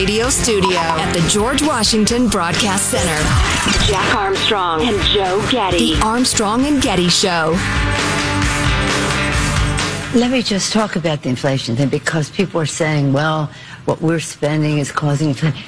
radio 0.00 0.30
studio 0.30 0.78
at 0.78 1.12
the 1.12 1.20
George 1.28 1.60
Washington 1.60 2.26
Broadcast 2.26 2.90
Center. 2.90 3.22
Jack 3.86 4.14
Armstrong 4.14 4.80
and 4.80 4.98
Joe 5.02 5.46
Getty. 5.50 5.94
The 5.94 6.00
Armstrong 6.02 6.64
and 6.64 6.80
Getty 6.80 7.10
Show. 7.10 7.54
Let 10.18 10.30
me 10.30 10.40
just 10.40 10.72
talk 10.72 10.96
about 10.96 11.22
the 11.22 11.28
inflation 11.28 11.76
thing 11.76 11.90
because 11.90 12.30
people 12.30 12.58
are 12.62 12.64
saying, 12.64 13.12
well, 13.12 13.50
what 13.84 14.00
we're 14.00 14.20
spending 14.20 14.78
is 14.78 14.90
causing 14.90 15.28
inflation. 15.28 15.62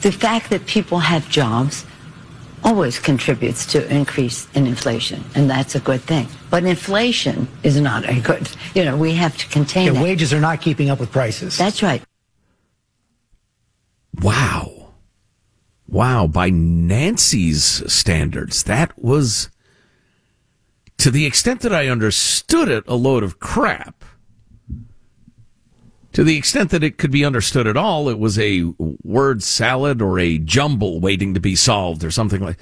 The 0.00 0.10
fact 0.10 0.50
that 0.50 0.66
people 0.66 0.98
have 0.98 1.28
jobs 1.28 1.86
always 2.64 2.98
contributes 2.98 3.66
to 3.66 3.88
increase 3.94 4.48
in 4.54 4.66
inflation, 4.66 5.22
and 5.36 5.48
that's 5.48 5.76
a 5.76 5.80
good 5.80 6.00
thing. 6.00 6.26
But 6.50 6.64
inflation 6.64 7.46
is 7.62 7.80
not 7.80 8.08
a 8.08 8.20
good, 8.20 8.50
you 8.74 8.84
know, 8.84 8.96
we 8.96 9.14
have 9.14 9.36
to 9.36 9.46
contain 9.46 9.94
yeah, 9.94 10.00
it. 10.00 10.02
Wages 10.02 10.34
are 10.34 10.40
not 10.40 10.60
keeping 10.60 10.90
up 10.90 10.98
with 10.98 11.12
prices. 11.12 11.56
That's 11.56 11.84
right. 11.84 12.02
Wow. 14.20 14.92
Wow. 15.88 16.26
By 16.26 16.50
Nancy's 16.50 17.82
standards, 17.92 18.64
that 18.64 18.96
was, 18.98 19.50
to 20.98 21.10
the 21.10 21.26
extent 21.26 21.60
that 21.60 21.74
I 21.74 21.88
understood 21.88 22.68
it, 22.68 22.84
a 22.86 22.94
load 22.94 23.22
of 23.22 23.38
crap. 23.38 24.04
To 26.12 26.24
the 26.24 26.38
extent 26.38 26.70
that 26.70 26.82
it 26.82 26.96
could 26.96 27.10
be 27.10 27.26
understood 27.26 27.66
at 27.66 27.76
all, 27.76 28.08
it 28.08 28.18
was 28.18 28.38
a 28.38 28.72
word 29.04 29.42
salad 29.42 30.00
or 30.00 30.18
a 30.18 30.38
jumble 30.38 30.98
waiting 30.98 31.34
to 31.34 31.40
be 31.40 31.54
solved 31.54 32.02
or 32.02 32.10
something 32.10 32.40
like. 32.40 32.58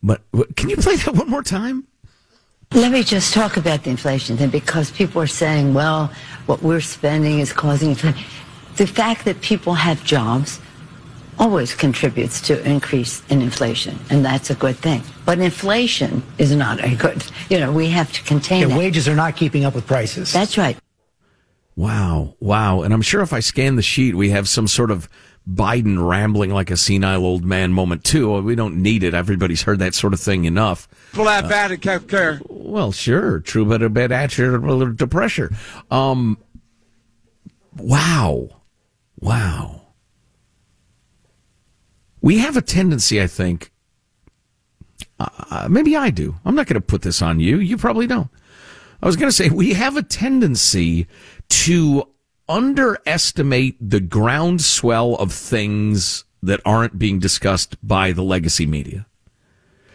But 0.00 0.22
can 0.54 0.70
you 0.70 0.76
play 0.76 0.94
that 0.94 1.14
one 1.14 1.28
more 1.28 1.42
time? 1.42 1.88
Let 2.72 2.92
me 2.92 3.02
just 3.02 3.34
talk 3.34 3.56
about 3.56 3.82
the 3.82 3.90
inflation 3.90 4.36
thing 4.36 4.50
because 4.50 4.90
people 4.92 5.20
are 5.22 5.26
saying, 5.26 5.74
well, 5.74 6.12
what 6.46 6.62
we're 6.62 6.80
spending 6.80 7.40
is 7.40 7.52
causing 7.52 7.90
inflation. 7.90 8.24
The 8.76 8.86
fact 8.86 9.24
that 9.24 9.40
people 9.40 9.74
have 9.74 10.04
jobs 10.04 10.60
always 11.38 11.74
contributes 11.74 12.40
to 12.42 12.62
increase 12.68 13.22
in 13.28 13.42
inflation, 13.42 13.98
and 14.10 14.24
that's 14.24 14.50
a 14.50 14.54
good 14.54 14.76
thing. 14.76 15.02
But 15.24 15.38
inflation 15.38 16.22
is 16.38 16.54
not 16.54 16.82
a 16.82 16.94
good, 16.94 17.24
you 17.50 17.58
know, 17.58 17.72
we 17.72 17.88
have 17.88 18.12
to 18.12 18.22
contain 18.22 18.68
yeah, 18.68 18.74
it. 18.74 18.78
Wages 18.78 19.08
are 19.08 19.14
not 19.14 19.36
keeping 19.36 19.64
up 19.64 19.74
with 19.74 19.86
prices. 19.86 20.32
That's 20.32 20.56
right. 20.56 20.78
Wow. 21.74 22.34
Wow. 22.40 22.82
And 22.82 22.94
I'm 22.94 23.02
sure 23.02 23.20
if 23.20 23.32
I 23.32 23.40
scan 23.40 23.76
the 23.76 23.82
sheet, 23.82 24.14
we 24.14 24.30
have 24.30 24.48
some 24.48 24.66
sort 24.66 24.90
of 24.90 25.08
Biden 25.48 26.08
rambling 26.08 26.50
like 26.50 26.70
a 26.70 26.76
senile 26.76 27.24
old 27.24 27.44
man 27.44 27.72
moment 27.72 28.02
too. 28.02 28.40
We 28.40 28.54
don't 28.54 28.82
need 28.82 29.02
it. 29.02 29.14
Everybody's 29.14 29.62
heard 29.62 29.78
that 29.78 29.94
sort 29.94 30.14
of 30.14 30.20
thing 30.20 30.44
enough. 30.44 30.88
Well, 31.14 31.26
that 31.26 31.48
bad 31.48 31.72
at 31.72 31.84
health 31.84 32.08
care. 32.08 32.40
Well, 32.48 32.92
sure. 32.92 33.40
True, 33.40 33.64
but 33.66 33.82
a 33.82 33.90
bit 33.90 34.10
attitude 34.10 34.98
to 34.98 35.06
pressure. 35.06 35.54
Um, 35.90 36.38
wow. 37.76 38.48
Wow. 39.18 39.82
We 42.20 42.38
have 42.38 42.56
a 42.56 42.62
tendency, 42.62 43.22
I 43.22 43.26
think, 43.26 43.70
uh, 45.18 45.68
maybe 45.70 45.96
I 45.96 46.10
do. 46.10 46.36
I'm 46.44 46.54
not 46.54 46.66
going 46.66 46.74
to 46.74 46.80
put 46.80 47.02
this 47.02 47.22
on 47.22 47.40
you. 47.40 47.58
You 47.58 47.76
probably 47.76 48.06
don't. 48.06 48.28
I 49.02 49.06
was 49.06 49.16
going 49.16 49.28
to 49.28 49.36
say 49.36 49.48
we 49.48 49.74
have 49.74 49.96
a 49.96 50.02
tendency 50.02 51.06
to 51.48 52.08
underestimate 52.48 53.76
the 53.80 54.00
groundswell 54.00 55.14
of 55.16 55.32
things 55.32 56.24
that 56.42 56.60
aren't 56.64 56.98
being 56.98 57.18
discussed 57.18 57.76
by 57.86 58.12
the 58.12 58.22
legacy 58.22 58.66
media. 58.66 59.06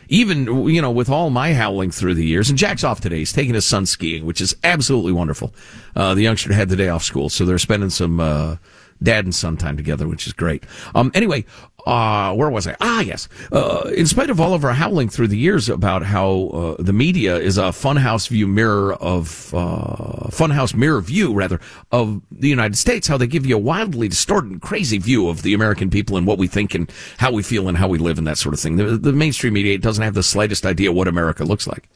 Even, 0.10 0.68
you 0.68 0.82
know, 0.82 0.92
with 0.92 1.10
all 1.10 1.30
my 1.30 1.54
howling 1.54 1.92
through 1.92 2.16
the 2.16 2.26
years, 2.26 2.50
and 2.50 2.58
Jack's 2.58 2.84
off 2.84 3.00
today. 3.00 3.20
He's 3.20 3.32
taking 3.32 3.54
his 3.54 3.66
son 3.66 3.86
skiing, 3.86 4.26
which 4.26 4.42
is 4.42 4.56
absolutely 4.64 5.14
wonderful. 5.14 5.54
Uh, 5.96 6.14
the 6.14 6.24
youngster 6.24 6.52
had 6.52 6.68
the 6.68 6.76
day 6.76 6.90
off 6.90 7.04
school, 7.04 7.30
so 7.30 7.46
they're 7.46 7.58
spending 7.58 7.90
some, 7.90 8.20
uh, 8.20 8.58
dad 9.02 9.26
and 9.26 9.34
son 9.34 9.58
time 9.58 9.78
together, 9.78 10.08
which 10.08 10.28
is 10.28 10.34
great. 10.34 10.64
Um, 10.96 11.12
anyway, 11.14 11.46
uh, 11.86 12.34
where 12.36 12.50
was 12.50 12.68
I? 12.68 12.76
Ah, 12.80 13.02
yes. 13.02 13.28
Uh, 13.52 13.90
in 13.96 14.06
spite 14.06 14.30
of 14.30 14.40
all 14.40 14.54
of 14.54 14.64
our 14.64 14.74
howling 14.74 15.10
through 15.10 15.28
the 15.28 15.38
years 15.38 15.70
about 15.70 16.04
how 16.04 16.76
uh, 16.80 16.82
the 16.82 16.94
media 16.94 17.38
is 17.38 17.58
a 17.58 17.72
funhouse 17.72 18.28
view 18.28 18.48
mirror 18.48 18.94
of 18.94 19.54
uh, 19.54 20.28
funhouse 20.30 20.76
mirror 20.76 21.02
view 21.02 21.34
rather 21.34 21.60
of 21.92 22.22
the 22.32 22.50
United 22.50 22.78
States, 22.78 23.08
how 23.08 23.18
they 23.18 23.28
give 23.28 23.46
you 23.46 23.56
a 23.56 23.60
wildly 23.60 24.08
distorted 24.08 24.52
and 24.52 24.62
crazy 24.62 24.98
view 24.98 25.28
of 25.28 25.42
the 25.42 25.54
American 25.54 25.90
people 25.90 26.18
and 26.18 26.28
what 26.28 26.38
we 26.38 26.48
think 26.48 26.76
and 26.76 26.92
how 27.18 27.32
we 27.32 27.42
feel 27.42 27.68
and 27.68 27.78
how 27.78 27.88
we 27.88 27.98
live 27.98 28.18
and 28.18 28.28
that 28.28 28.38
sort 28.38 28.54
of 28.54 28.60
thing. 28.60 28.76
The, 28.76 28.98
the 28.98 29.14
mainstream 29.14 29.54
media 29.54 29.78
doesn't 29.78 30.04
have 30.04 30.14
the 30.14 30.24
slightest 30.24 30.66
idea 30.66 30.92
what 30.92 31.08
America 31.08 31.44
looks 31.44 31.66
like. 31.68 31.90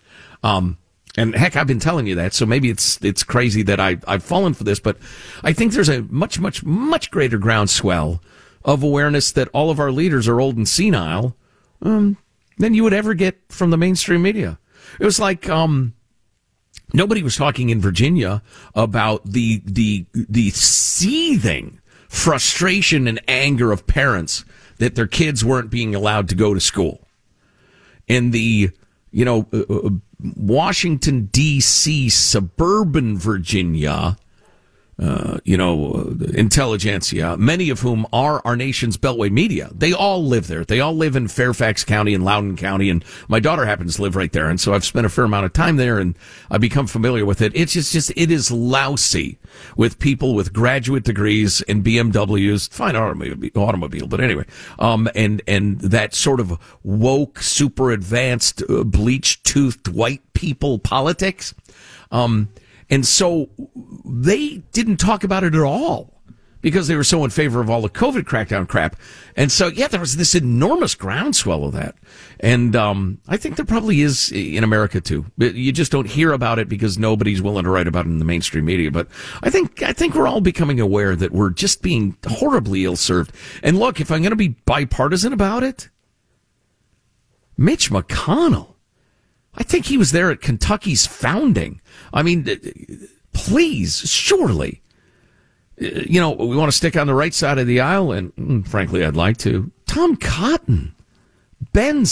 Um, 0.44 0.78
and 1.18 1.34
heck, 1.36 1.56
I've 1.56 1.68
been 1.68 1.80
telling 1.80 2.08
you 2.08 2.16
that, 2.16 2.34
so 2.34 2.46
maybe 2.46 2.70
it's 2.70 3.04
it's 3.04 3.24
crazy 3.24 3.64
that 3.64 3.80
I 3.80 3.98
I've 4.08 4.24
fallen 4.24 4.54
for 4.54 4.64
this, 4.64 4.80
but 4.80 4.98
I 5.44 5.54
think 5.54 5.74
there's 5.74 5.90
a 5.90 6.04
much 6.04 6.40
much 6.40 6.64
much 6.64 7.12
greater 7.12 7.38
groundswell 7.38 8.22
of 8.64 8.84
awareness 8.84 9.32
that 9.32 9.48
all 9.50 9.70
of 9.70 9.80
our 9.80 9.92
leaders 9.92 10.28
are 10.28 10.42
old 10.42 10.58
and 10.58 10.68
senile 10.68 11.36
um, 11.82 12.18
than 12.58 12.74
you 12.74 12.84
would 12.84 12.94
ever 12.94 13.14
get 13.14 13.40
from 13.50 13.70
the 13.70 13.78
mainstream 13.78 14.24
media. 14.24 14.60
It 15.00 15.06
was 15.06 15.20
like 15.20 15.48
um, 15.50 15.94
nobody 16.94 17.24
was 17.24 17.36
talking 17.36 17.70
in 17.70 17.80
Virginia 17.80 18.42
about 18.74 19.26
the 19.26 19.62
the 19.66 20.06
the 20.14 20.50
seething 20.50 21.80
frustration 22.10 23.08
and 23.08 23.22
anger 23.28 23.72
of 23.72 23.88
parents 23.88 24.46
that 24.78 24.96
their 24.96 25.08
kids 25.08 25.44
weren't 25.46 25.70
being 25.70 25.96
allowed 25.96 26.30
to 26.30 26.36
go 26.36 26.54
to 26.54 26.60
school, 26.60 27.08
and 28.08 28.34
the 28.34 28.72
you 29.12 29.26
know 29.26 29.48
uh, 29.54 29.62
uh 29.74 29.90
Washington, 30.20 31.26
D.C., 31.26 32.10
suburban 32.10 33.18
Virginia, 33.18 34.18
uh, 34.98 35.40
you 35.44 35.58
know, 35.58 36.16
intelligentsia, 36.34 37.36
many 37.38 37.70
of 37.70 37.82
whom 37.82 38.06
are 38.14 38.42
our 38.46 38.56
nation's 38.56 38.98
beltway 38.98 39.30
media. 39.30 39.70
They 39.74 39.92
all 39.92 40.24
live 40.24 40.48
there. 40.48 40.64
They 40.64 40.80
all 40.80 40.96
live 40.96 41.18
in 41.18 41.28
Fairfax 41.28 41.84
County 41.84 42.14
and 42.14 42.24
Loudoun 42.24 42.56
County, 42.56 42.90
and 42.90 43.04
my 43.28 43.42
daughter 43.42 43.66
happens 43.66 43.98
to 43.98 44.02
live 44.04 44.16
right 44.16 44.32
there, 44.32 44.50
and 44.50 44.60
so 44.60 44.74
I've 44.74 44.86
spent 44.86 45.06
a 45.06 45.10
fair 45.10 45.26
amount 45.26 45.46
of 45.48 45.54
time 45.54 45.76
there, 45.76 46.00
and 46.00 46.18
I've 46.50 46.62
become 46.62 46.88
familiar 46.88 47.26
with 47.26 47.42
it. 47.42 47.52
It's 47.56 47.74
just, 47.74 47.92
just 47.92 48.12
it 48.16 48.32
is 48.32 48.52
lousy 48.52 49.38
with 49.76 50.00
people 50.00 50.34
with 50.34 50.54
graduate 50.54 51.04
degrees 51.04 51.62
and 51.64 51.84
BMWs, 51.84 52.72
fine 52.72 52.96
automobile, 52.96 53.50
automobile 53.56 54.08
but 54.08 54.22
anyway, 54.22 54.46
um, 54.80 55.10
and 55.14 55.42
and 55.46 55.80
that 55.82 56.14
sort 56.14 56.40
of 56.40 56.58
woke, 56.84 57.42
super 57.42 57.92
advanced, 57.92 58.64
uh, 58.70 58.86
bleach 58.86 59.44
toothed 59.44 59.90
white 59.90 60.22
people 60.34 60.80
politics. 60.80 61.54
Um, 62.12 62.50
and 62.90 63.06
so 63.06 63.50
they 64.06 64.58
didn't 64.72 64.98
talk 64.98 65.24
about 65.24 65.44
it 65.44 65.56
at 65.56 65.62
all 65.62 66.16
because 66.66 66.88
they 66.88 66.96
were 66.96 67.04
so 67.04 67.24
in 67.24 67.30
favor 67.30 67.62
of 67.62 67.70
all 67.70 67.82
the 67.82 67.90
COVID 67.92 68.24
crackdown 68.24 68.68
crap. 68.68 68.96
And 69.36 69.52
so, 69.52 69.68
yeah, 69.68 69.88
there 69.88 70.00
was 70.00 70.18
this 70.18 70.34
enormous 70.34 70.96
groundswell 70.96 71.64
of 71.64 71.74
that. 71.74 71.94
And 72.40 72.76
um, 72.76 73.22
I 73.28 73.38
think 73.38 73.56
there 73.56 73.68
probably 73.68 74.02
is 74.02 74.32
in 74.32 74.64
America 74.64 75.00
too. 75.00 75.28
You 75.38 75.72
just 75.72 75.92
don't 75.92 76.08
hear 76.08 76.32
about 76.32 76.58
it 76.58 76.68
because 76.68 76.98
nobody's 76.98 77.40
willing 77.40 77.66
to 77.66 77.70
write 77.70 77.88
about 77.88 78.08
it 78.08 78.10
in 78.10 78.18
the 78.18 78.26
mainstream 78.26 78.66
media. 78.66 78.90
But 78.90 79.08
I 79.44 79.52
think 79.52 79.84
I 79.84 79.94
think 79.94 80.16
we're 80.16 80.28
all 80.28 80.42
becoming 80.42 80.80
aware 80.80 81.16
that 81.16 81.32
we're 81.32 81.52
just 81.52 81.84
being 81.84 82.18
horribly 82.26 82.84
ill 82.84 82.96
served. 82.96 83.32
And 83.62 83.78
look, 83.78 84.02
if 84.02 84.12
I'm 84.12 84.24
going 84.24 84.32
to 84.32 84.36
be 84.36 84.50
bipartisan 84.66 85.34
about 85.34 85.62
it, 85.62 85.90
Mitch 87.58 87.92
McConnell. 87.92 88.75
I 89.58 89.64
think 89.64 89.86
he 89.86 89.98
was 89.98 90.12
there 90.12 90.32
at 90.32 90.42
Kentucky's 90.42 91.06
founding. 91.06 91.82
I 92.14 92.24
mean, 92.24 92.48
please, 93.34 94.10
surely. 94.10 94.82
You 95.78 96.22
know, 96.22 96.32
we 96.32 96.56
want 96.56 96.72
to 96.72 96.78
stick 96.78 96.96
on 96.96 97.08
the 97.08 97.14
right 97.14 97.34
side 97.34 97.58
of 97.58 97.68
the 97.68 97.82
aisle, 97.82 98.12
and 98.12 98.36
mm, 98.36 98.68
frankly, 98.68 99.04
I'd 99.04 99.16
like 99.16 99.38
to. 99.40 99.72
Tom 99.86 100.16
Cotton, 100.16 100.96
Ben. 101.74 102.06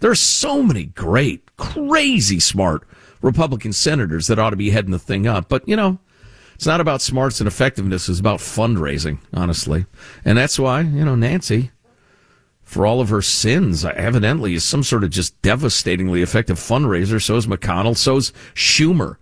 There 0.00 0.10
are 0.10 0.16
so 0.16 0.62
many 0.62 0.86
great, 0.86 1.56
crazy 1.56 2.40
smart 2.40 2.86
Republican 3.20 3.72
senators 3.72 4.26
that 4.26 4.38
ought 4.38 4.50
to 4.50 4.56
be 4.56 4.70
heading 4.70 4.90
the 4.90 4.98
thing 4.98 5.26
up. 5.26 5.48
But, 5.48 5.68
you 5.68 5.76
know, 5.76 5.98
it's 6.54 6.66
not 6.66 6.80
about 6.80 7.02
smarts 7.02 7.40
and 7.40 7.46
effectiveness. 7.46 8.08
It's 8.08 8.20
about 8.20 8.40
fundraising, 8.40 9.18
honestly. 9.32 9.86
And 10.24 10.36
that's 10.36 10.58
why, 10.58 10.80
you 10.80 11.04
know, 11.04 11.14
Nancy, 11.14 11.70
for 12.72 12.86
all 12.86 13.02
of 13.02 13.10
her 13.10 13.20
sins, 13.20 13.84
evidently 13.84 14.54
is 14.54 14.64
some 14.64 14.82
sort 14.82 15.04
of 15.04 15.10
just 15.10 15.40
devastatingly 15.42 16.22
effective 16.22 16.56
fundraiser. 16.56 17.22
So 17.22 17.36
is 17.36 17.46
McConnell. 17.46 17.94
So 17.94 18.16
is 18.16 18.32
Schumer. 18.54 19.16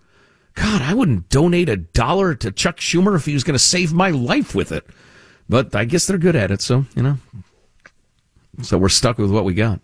God, 0.53 0.81
I 0.81 0.93
wouldn't 0.93 1.27
donate 1.27 1.67
a 1.67 1.75
dollar 1.75 2.33
to 2.35 2.51
Chuck 2.53 2.77
Schumer 2.77 3.13
if 3.13 3.25
he 3.25 3.33
was 3.33 3.43
going 3.43 3.55
to 3.55 3.59
save 3.59 3.91
my 3.91 4.09
life 4.09 4.55
with 4.55 4.71
it. 4.71 4.85
But 5.49 5.75
I 5.75 5.83
guess 5.83 6.07
they're 6.07 6.17
good 6.17 6.35
at 6.37 6.49
it. 6.49 6.61
So, 6.61 6.85
you 6.95 7.03
know, 7.03 7.17
so 8.61 8.77
we're 8.77 8.87
stuck 8.87 9.17
with 9.17 9.31
what 9.31 9.43
we 9.43 9.53
got. 9.53 9.81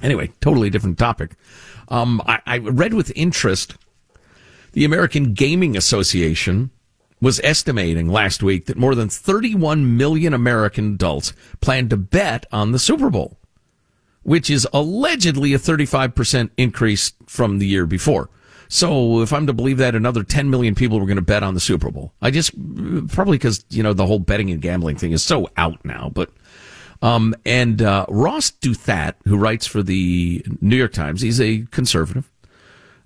Anyway, 0.00 0.30
totally 0.40 0.70
different 0.70 0.98
topic. 0.98 1.32
Um, 1.88 2.22
I, 2.26 2.40
I 2.46 2.58
read 2.58 2.94
with 2.94 3.10
interest 3.16 3.74
the 4.72 4.84
American 4.84 5.34
Gaming 5.34 5.76
Association 5.76 6.70
was 7.20 7.40
estimating 7.42 8.08
last 8.08 8.42
week 8.42 8.66
that 8.66 8.76
more 8.76 8.94
than 8.94 9.08
31 9.08 9.96
million 9.96 10.32
American 10.32 10.94
adults 10.94 11.32
plan 11.60 11.88
to 11.88 11.96
bet 11.96 12.46
on 12.52 12.72
the 12.72 12.78
Super 12.78 13.10
Bowl, 13.10 13.38
which 14.22 14.48
is 14.50 14.66
allegedly 14.72 15.52
a 15.52 15.58
35% 15.58 16.50
increase 16.56 17.12
from 17.26 17.58
the 17.58 17.66
year 17.66 17.86
before. 17.86 18.30
So 18.68 19.22
if 19.22 19.32
I'm 19.32 19.46
to 19.46 19.52
believe 19.52 19.78
that, 19.78 19.94
another 19.94 20.22
10 20.22 20.50
million 20.50 20.74
people 20.74 21.00
were 21.00 21.06
going 21.06 21.16
to 21.16 21.22
bet 21.22 21.42
on 21.42 21.54
the 21.54 21.60
Super 21.60 21.90
Bowl. 21.90 22.12
I 22.20 22.30
just 22.30 22.52
probably 23.08 23.38
because 23.38 23.64
you 23.70 23.82
know 23.82 23.94
the 23.94 24.06
whole 24.06 24.18
betting 24.18 24.50
and 24.50 24.60
gambling 24.60 24.96
thing 24.96 25.12
is 25.12 25.22
so 25.22 25.48
out 25.56 25.82
now. 25.84 26.10
But 26.12 26.30
um, 27.00 27.34
and 27.46 27.80
uh, 27.80 28.04
Ross 28.08 28.50
Douthat, 28.50 29.14
who 29.24 29.38
writes 29.38 29.66
for 29.66 29.82
the 29.82 30.44
New 30.60 30.76
York 30.76 30.92
Times, 30.92 31.22
he's 31.22 31.40
a 31.40 31.64
conservative. 31.70 32.30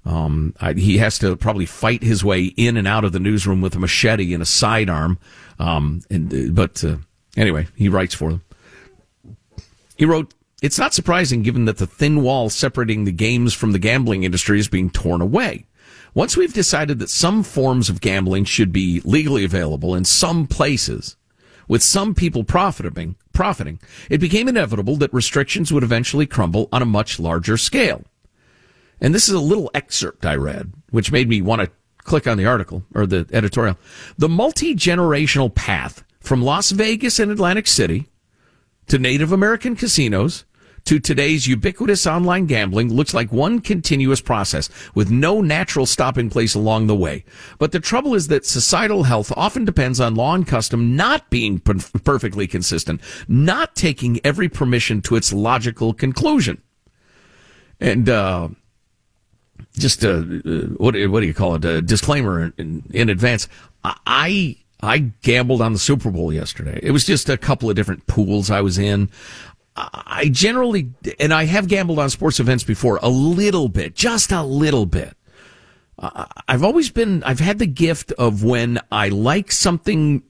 Um, 0.05 0.55
I, 0.61 0.73
he 0.73 0.99
has 0.99 1.19
to 1.21 1.37
probably 1.37 1.67
fight 1.67 2.03
his 2.03 2.25
way 2.25 2.45
in 2.45 2.77
and 2.77 2.89
out 2.89 3.05
of 3.05 3.13
the 3.13 3.21
newsroom 3.21 3.61
with 3.61 3.77
a 3.77 3.79
machete 3.79 4.35
and 4.35 4.43
a 4.43 4.47
sidearm. 4.47 5.19
Um, 5.59 6.03
and 6.11 6.33
uh, 6.33 6.53
but 6.53 6.83
uh, 6.83 6.97
anyway, 7.37 7.69
he 7.77 7.89
writes 7.89 8.15
for 8.15 8.31
them. 8.31 8.43
He 9.97 10.05
wrote, 10.05 10.35
"It's 10.61 10.79
not 10.79 10.95
surprising, 10.95 11.43
given 11.43 11.67
that 11.67 11.79
the 11.79 11.87
thin 11.87 12.23
wall 12.23 12.51
separating 12.51 13.05
the 13.05 13.13
games 13.13 13.55
from 13.55 13.73
the 13.73 13.79
gambling 13.79 14.25
industry 14.25 14.59
is 14.59 14.69
being 14.69 14.91
torn 14.91 15.21
away." 15.21 15.67
Once 16.15 16.37
we've 16.37 16.53
decided 16.53 16.99
that 16.99 17.09
some 17.09 17.43
forms 17.43 17.89
of 17.89 18.03
gambling 18.03 18.45
should 18.45 18.71
be 18.71 19.01
legally 19.05 19.45
available 19.45 19.95
in 19.95 20.05
some 20.05 20.47
places, 20.47 21.17
with 21.69 21.83
some 21.83 22.15
people 22.15 22.45
profiting, 22.45 23.17
profiting, 23.33 23.79
it 24.11 24.19
became 24.19 24.47
inevitable 24.47 24.97
that 24.97 25.15
restrictions 25.15 25.73
would 25.73 25.83
eventually 25.83 26.27
crumble 26.27 26.69
on 26.71 26.83
a 26.83 26.87
much 26.87 27.19
larger 27.19 27.57
scale. 27.57 28.05
And 29.03 29.13
this 29.13 29.29
is 29.29 29.35
a 29.35 29.41
little 29.41 29.69
excerpt 29.75 30.25
I 30.25 30.37
read, 30.37 30.73
which 30.91 31.11
made 31.11 31.29
me 31.29 31.43
want 31.43 31.61
to 31.61 31.71
click 31.99 32.29
on 32.29 32.39
the 32.39 32.47
article 32.47 32.85
or 32.95 33.05
the 33.05 33.27
editorial. 33.33 33.77
The 34.17 34.29
multi 34.29 34.77
generational 34.77 35.53
path 35.53 36.05
from 36.21 36.41
Las 36.41 36.71
Vegas 36.71 37.19
and 37.19 37.31
Atlantic 37.31 37.67
City 37.67 38.09
to 38.87 39.01
Native 39.01 39.33
American 39.33 39.75
casinos 39.75 40.45
to 40.85 41.01
today's 41.01 41.49
ubiquitous 41.49 42.07
online 42.07 42.47
gambling 42.47 42.93
looks 42.93 43.13
like 43.13 43.33
one 43.33 43.61
continuous 43.61 44.21
process 44.21 44.69
with 44.95 45.11
no 45.11 45.41
natural 45.41 45.87
stopping 45.87 46.31
place 46.31 46.55
along 46.55 46.87
the 46.87 46.95
way. 46.95 47.25
But 47.59 47.73
the 47.73 47.81
trouble 47.81 48.15
is 48.15 48.29
that 48.29 48.47
societal 48.47 49.03
health 49.03 49.33
often 49.37 49.65
depends 49.65 49.99
on 49.99 50.15
law 50.15 50.35
and 50.35 50.47
custom 50.47 50.95
not 50.95 51.29
being 51.29 51.59
per- 51.59 51.75
perfectly 52.05 52.47
consistent, 52.47 53.01
not 53.27 53.75
taking 53.75 54.21
every 54.25 54.49
permission 54.49 55.03
to 55.03 55.17
its 55.17 55.33
logical 55.33 55.93
conclusion. 55.93 56.63
And, 57.81 58.09
uh, 58.09 58.49
just 59.75 60.05
a, 60.05 60.19
uh, 60.19 60.67
what, 60.77 60.95
what 61.09 61.21
do 61.21 61.27
you 61.27 61.35
call 61.35 61.55
it? 61.55 61.65
A 61.65 61.83
disclaimer 61.83 62.53
in, 62.57 62.83
in 62.93 63.09
advance. 63.09 63.49
I, 63.85 64.57
I 64.81 64.99
gambled 65.23 65.61
on 65.61 65.73
the 65.73 65.79
Super 65.79 66.11
Bowl 66.11 66.33
yesterday. 66.33 66.79
It 66.83 66.91
was 66.91 67.05
just 67.05 67.29
a 67.29 67.37
couple 67.37 67.71
of 67.71 67.77
different 67.77 68.07
pools 68.07 68.51
I 68.51 68.61
was 68.61 68.79
in. 68.79 69.11
I 69.75 70.29
generally, 70.31 70.91
and 71.19 71.33
I 71.33 71.45
have 71.45 71.67
gambled 71.67 71.99
on 71.99 72.11
sports 72.11 72.41
events 72.41 72.63
before, 72.63 72.99
a 73.03 73.09
little 73.09 73.69
bit, 73.69 73.95
just 73.95 74.31
a 74.31 74.43
little 74.43 74.85
bit. 74.85 75.17
I've 75.99 76.63
always 76.65 76.91
been, 76.91 77.23
I've 77.23 77.41
had 77.41 77.59
the 77.59 77.67
gift 77.67 78.13
of 78.13 78.43
when 78.43 78.81
I 78.91 79.09
like 79.09 79.53
something 79.53 80.23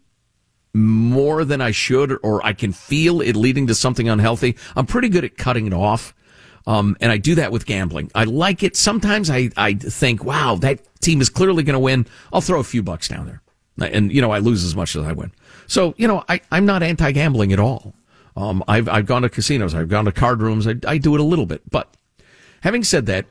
more 0.74 1.44
than 1.44 1.60
I 1.60 1.70
should, 1.70 2.18
or 2.22 2.44
I 2.44 2.52
can 2.52 2.72
feel 2.72 3.20
it 3.20 3.36
leading 3.36 3.66
to 3.66 3.74
something 3.74 4.08
unhealthy. 4.08 4.56
I'm 4.76 4.86
pretty 4.86 5.08
good 5.08 5.24
at 5.24 5.36
cutting 5.36 5.66
it 5.66 5.72
off. 5.72 6.14
Um, 6.66 6.96
and 7.00 7.10
I 7.10 7.18
do 7.18 7.34
that 7.36 7.52
with 7.52 7.66
gambling. 7.66 8.10
I 8.14 8.24
like 8.24 8.62
it. 8.62 8.76
Sometimes 8.76 9.30
I, 9.30 9.50
I 9.56 9.74
think, 9.74 10.24
wow, 10.24 10.56
that 10.56 10.80
team 11.00 11.20
is 11.20 11.28
clearly 11.28 11.62
going 11.62 11.74
to 11.74 11.80
win. 11.80 12.06
I'll 12.32 12.40
throw 12.40 12.60
a 12.60 12.64
few 12.64 12.82
bucks 12.82 13.08
down 13.08 13.26
there. 13.26 13.42
And, 13.90 14.12
you 14.12 14.20
know, 14.20 14.30
I 14.30 14.38
lose 14.38 14.64
as 14.64 14.76
much 14.76 14.94
as 14.94 15.04
I 15.04 15.12
win. 15.12 15.32
So, 15.66 15.94
you 15.96 16.06
know, 16.06 16.24
I, 16.28 16.40
I'm 16.50 16.66
not 16.66 16.82
anti 16.82 17.10
gambling 17.12 17.52
at 17.52 17.58
all. 17.58 17.94
Um, 18.36 18.62
I've, 18.68 18.88
I've 18.88 19.06
gone 19.06 19.22
to 19.22 19.28
casinos. 19.28 19.74
I've 19.74 19.88
gone 19.88 20.04
to 20.04 20.12
card 20.12 20.40
rooms. 20.40 20.66
I, 20.66 20.74
I 20.86 20.98
do 20.98 21.14
it 21.14 21.20
a 21.20 21.24
little 21.24 21.46
bit. 21.46 21.62
But 21.70 21.94
having 22.60 22.84
said 22.84 23.06
that, 23.06 23.26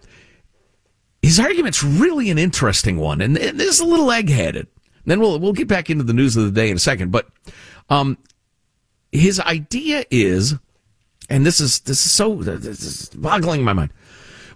his 1.21 1.39
argument's 1.39 1.83
really 1.83 2.29
an 2.31 2.37
interesting 2.37 2.97
one. 2.97 3.21
And, 3.21 3.37
and 3.37 3.59
this 3.59 3.75
is 3.75 3.79
a 3.79 3.85
little 3.85 4.07
eggheaded. 4.07 4.67
Then 5.05 5.19
we'll, 5.19 5.39
we'll 5.39 5.53
get 5.53 5.67
back 5.67 5.89
into 5.89 6.03
the 6.03 6.13
news 6.13 6.35
of 6.35 6.43
the 6.45 6.51
day 6.51 6.69
in 6.69 6.75
a 6.75 6.79
second. 6.79 7.11
But, 7.11 7.29
um, 7.89 8.17
his 9.11 9.39
idea 9.39 10.05
is, 10.09 10.55
and 11.31 11.45
this 11.45 11.61
is, 11.61 11.79
this 11.79 12.05
is 12.05 12.11
so, 12.11 12.35
this 12.35 12.83
is 12.83 13.09
boggling 13.15 13.63
my 13.63 13.71
mind. 13.71 13.93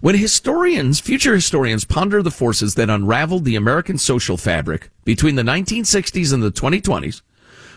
When 0.02 0.14
historians, 0.14 1.00
future 1.00 1.34
historians 1.34 1.86
ponder 1.86 2.22
the 2.22 2.30
forces 2.30 2.74
that 2.74 2.90
unraveled 2.90 3.46
the 3.46 3.56
American 3.56 3.96
social 3.96 4.36
fabric 4.36 4.90
between 5.02 5.36
the 5.36 5.42
1960s 5.42 6.34
and 6.34 6.42
the 6.42 6.52
2020s, 6.52 7.22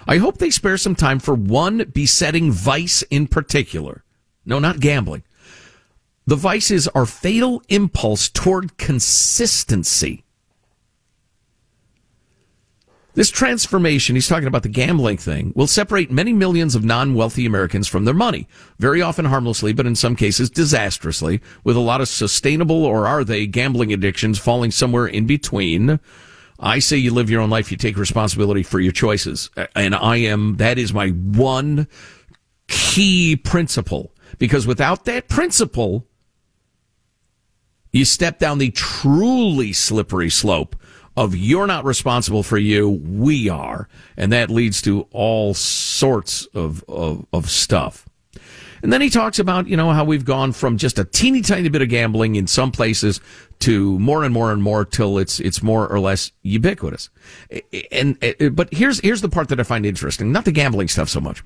I 0.06 0.18
hope 0.18 0.38
they 0.38 0.50
spare 0.50 0.78
some 0.78 0.96
time 0.96 1.20
for 1.20 1.34
one 1.34 1.90
besetting 1.94 2.52
vice 2.52 3.02
in 3.04 3.28
particular. 3.28 4.04
No, 4.46 4.60
not 4.60 4.82
gambling. 4.82 5.24
The 6.28 6.36
vice 6.36 6.70
is 6.70 6.90
our 6.90 7.06
fatal 7.06 7.64
impulse 7.70 8.28
toward 8.28 8.78
consistency. 8.78 10.26
This 13.20 13.30
transformation, 13.30 14.16
he's 14.16 14.30
talking 14.30 14.48
about 14.48 14.64
the 14.64 14.70
gambling 14.70 15.18
thing, 15.18 15.52
will 15.54 15.68
separate 15.68 16.10
many 16.10 16.32
millions 16.32 16.74
of 16.74 16.86
non-wealthy 16.86 17.46
Americans 17.46 17.86
from 17.86 18.06
their 18.06 18.14
money, 18.14 18.48
very 18.78 19.02
often 19.02 19.26
harmlessly, 19.26 19.74
but 19.74 19.86
in 19.86 19.94
some 19.94 20.16
cases 20.16 20.50
disastrously, 20.50 21.42
with 21.66 21.76
a 21.76 21.82
lot 21.82 22.00
of 22.00 22.08
sustainable 22.08 22.86
or 22.86 23.08
are 23.08 23.26
they 23.26 23.46
gambling 23.46 23.92
addictions 23.92 24.40
falling 24.40 24.72
somewhere 24.72 25.06
in 25.06 25.26
between. 25.26 26.00
I 26.62 26.80
say 26.80 26.96
you 26.96 27.14
live 27.14 27.30
your 27.30 27.42
own 27.42 27.50
life, 27.50 27.72
you 27.72 27.78
take 27.78 27.98
responsibility 27.98 28.64
for 28.64 28.80
your 28.80 28.94
choices. 28.94 29.50
And 29.76 29.94
I 29.96 30.16
am, 30.16 30.56
that 30.56 30.78
is 30.78 30.94
my 30.94 31.10
one 31.10 31.90
key 32.70 33.36
principle. 33.36 34.14
Because 34.38 34.66
without 34.66 35.04
that 35.04 35.28
principle, 35.28 36.08
you 37.92 38.06
step 38.06 38.40
down 38.40 38.60
the 38.60 38.72
truly 38.72 39.74
slippery 39.74 40.30
slope 40.30 40.78
of 41.20 41.36
you're 41.36 41.68
not 41.68 41.84
responsible 41.84 42.44
for 42.44 42.58
you, 42.58 42.90
we 42.90 43.50
are. 43.50 43.90
And 44.16 44.32
that 44.32 44.50
leads 44.50 44.82
to 44.84 45.06
all 45.12 45.54
sorts 45.54 46.46
of, 46.54 46.82
of, 46.88 47.26
of 47.34 47.50
stuff. 47.50 48.08
And 48.82 48.94
then 48.94 49.02
he 49.02 49.10
talks 49.10 49.38
about, 49.38 49.68
you 49.68 49.76
know, 49.76 49.92
how 49.92 50.06
we've 50.06 50.24
gone 50.24 50.54
from 50.54 50.78
just 50.78 50.98
a 50.98 51.04
teeny 51.04 51.42
tiny 51.42 51.68
bit 51.68 51.82
of 51.82 51.90
gambling 51.90 52.36
in 52.36 52.48
some 52.48 52.72
places 52.72 53.20
to 53.60 54.00
more 54.00 54.24
and 54.24 54.34
more 54.34 54.54
and 54.54 54.64
more 54.64 54.86
till 54.86 55.18
it's, 55.18 55.42
it's 55.42 55.62
more 55.62 55.86
or 55.90 56.00
less 56.00 56.32
ubiquitous. 56.44 57.10
And, 57.92 58.18
but 58.54 58.74
here's, 58.74 59.02
here's 59.02 59.20
the 59.20 59.28
part 59.28 59.50
that 59.50 59.60
I 59.60 59.64
find 59.64 59.86
interesting. 59.86 60.32
Not 60.32 60.46
the 60.46 60.54
gambling 60.54 60.88
stuff 60.88 61.10
so 61.10 61.20
much. 61.20 61.44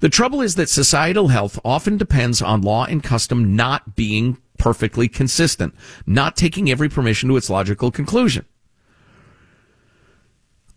The 0.00 0.10
trouble 0.10 0.42
is 0.42 0.56
that 0.56 0.68
societal 0.68 1.28
health 1.28 1.58
often 1.64 1.96
depends 1.96 2.42
on 2.42 2.60
law 2.60 2.84
and 2.84 3.02
custom 3.02 3.56
not 3.56 3.96
being 3.96 4.36
perfectly 4.58 5.08
consistent, 5.08 5.74
not 6.06 6.36
taking 6.36 6.70
every 6.70 6.90
permission 6.90 7.30
to 7.30 7.38
its 7.38 7.48
logical 7.48 7.90
conclusion. 7.90 8.44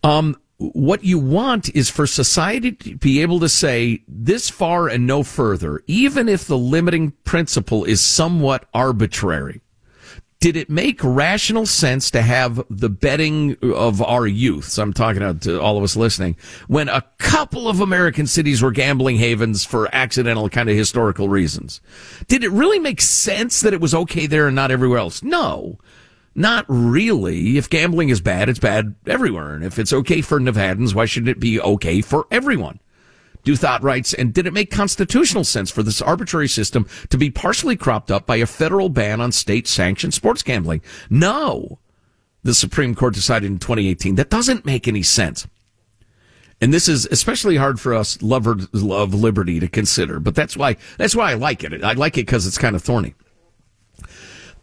Um, 0.04 0.38
what 0.58 1.04
you 1.04 1.18
want 1.18 1.74
is 1.76 1.90
for 1.90 2.06
society 2.06 2.72
to 2.74 2.96
be 2.98 3.22
able 3.22 3.40
to 3.40 3.50
say 3.50 4.04
this 4.08 4.50
far 4.50 4.88
and 4.88 5.08
no 5.08 5.24
further, 5.24 5.82
even 5.88 6.30
if 6.30 6.46
the 6.46 6.58
limiting 6.58 7.12
principle 7.24 7.84
is 7.84 8.02
somewhat 8.02 8.68
arbitrary. 8.74 9.62
Did 10.40 10.58
it 10.58 10.72
make 10.72 11.04
rational 11.04 11.68
sense 11.68 12.10
to 12.12 12.24
have 12.24 12.64
the 12.68 12.90
betting 12.90 13.58
of 13.62 14.02
our 14.02 14.26
youth? 14.26 14.66
So 14.66 14.82
I'm 14.82 14.92
talking 14.92 15.40
to 15.40 15.62
all 15.62 15.78
of 15.78 15.84
us 15.84 15.96
listening. 15.96 16.36
When 16.68 16.90
a 16.90 17.06
couple 17.20 17.68
of 17.68 17.80
American 17.80 18.26
cities 18.26 18.60
were 18.60 18.72
gambling 18.72 19.18
havens 19.18 19.64
for 19.64 19.88
accidental 19.94 20.50
kind 20.50 20.68
of 20.68 20.76
historical 20.76 21.30
reasons. 21.30 21.80
Did 22.28 22.44
it 22.44 22.50
really 22.50 22.80
make 22.80 23.02
sense 23.02 23.62
that 23.62 23.74
it 23.74 23.82
was 23.82 23.94
okay 23.94 24.26
there 24.26 24.48
and 24.48 24.56
not 24.56 24.72
everywhere 24.72 24.98
else? 24.98 25.22
No. 25.22 25.78
Not 26.34 26.66
really. 26.68 27.58
If 27.58 27.70
gambling 27.70 28.10
is 28.10 28.22
bad, 28.22 28.48
it's 28.48 28.60
bad 28.60 28.96
everywhere. 29.06 29.54
And 29.54 29.64
if 29.64 29.78
it's 29.78 29.92
okay 29.92 30.22
for 30.22 30.40
Nevadans, 30.40 30.96
why 30.96 31.06
shouldn't 31.06 31.30
it 31.30 31.40
be 31.40 31.60
okay 31.60 32.02
for 32.02 32.26
everyone? 32.32 32.80
Douthat 33.44 33.82
writes, 33.82 34.14
and 34.14 34.34
did 34.34 34.46
it 34.46 34.54
make 34.54 34.70
constitutional 34.70 35.44
sense 35.44 35.72
for 35.72 35.84
this 35.84 36.02
arbitrary 36.02 36.48
system 36.48 36.88
to 37.10 37.18
be 37.18 37.32
partially 37.32 37.76
cropped 37.76 38.12
up 38.12 38.26
by 38.26 38.38
a 38.38 38.46
federal 38.46 38.90
ban 38.90 39.20
on 39.20 39.32
state 39.32 39.68
sanctioned 39.68 40.14
sports 40.14 40.44
gambling? 40.44 40.82
No. 41.10 41.80
The 42.44 42.54
Supreme 42.54 42.96
Court 42.96 43.14
decided 43.14 43.52
in 43.52 43.60
2018 43.60 44.16
that 44.16 44.30
doesn't 44.30 44.66
make 44.66 44.88
any 44.88 45.04
sense. 45.04 45.48
And 46.62 46.72
this 46.72 46.88
is 46.88 47.08
especially 47.08 47.58
hard 47.58 47.80
for 47.80 47.94
us 47.94 48.22
lovers 48.22 48.68
of 48.74 49.14
liberty 49.16 49.60
to 49.60 49.68
consider, 49.68 50.20
but 50.20 50.36
that's 50.36 50.56
why, 50.56 50.78
that's 51.00 51.16
why 51.16 51.32
I 51.32 51.34
like 51.34 51.64
it. 51.64 51.84
I 51.84 51.94
like 51.94 52.18
it 52.18 52.28
because 52.28 52.46
it's 52.46 52.60
kind 52.60 52.76
of 52.76 52.84
thorny. 52.84 53.16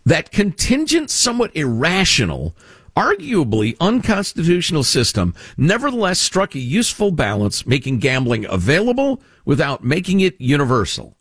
That 0.08 0.30
contingent, 0.30 1.10
somewhat 1.10 1.54
irrational, 1.54 2.56
arguably 2.96 3.76
unconstitutional 3.78 4.82
system 4.82 5.34
nevertheless 5.58 6.18
struck 6.18 6.54
a 6.54 6.58
useful 6.58 7.10
balance, 7.10 7.66
making 7.66 7.98
gambling 7.98 8.46
available 8.46 9.20
without 9.44 9.84
making 9.84 10.20
it 10.20 10.40
universal. 10.40 11.14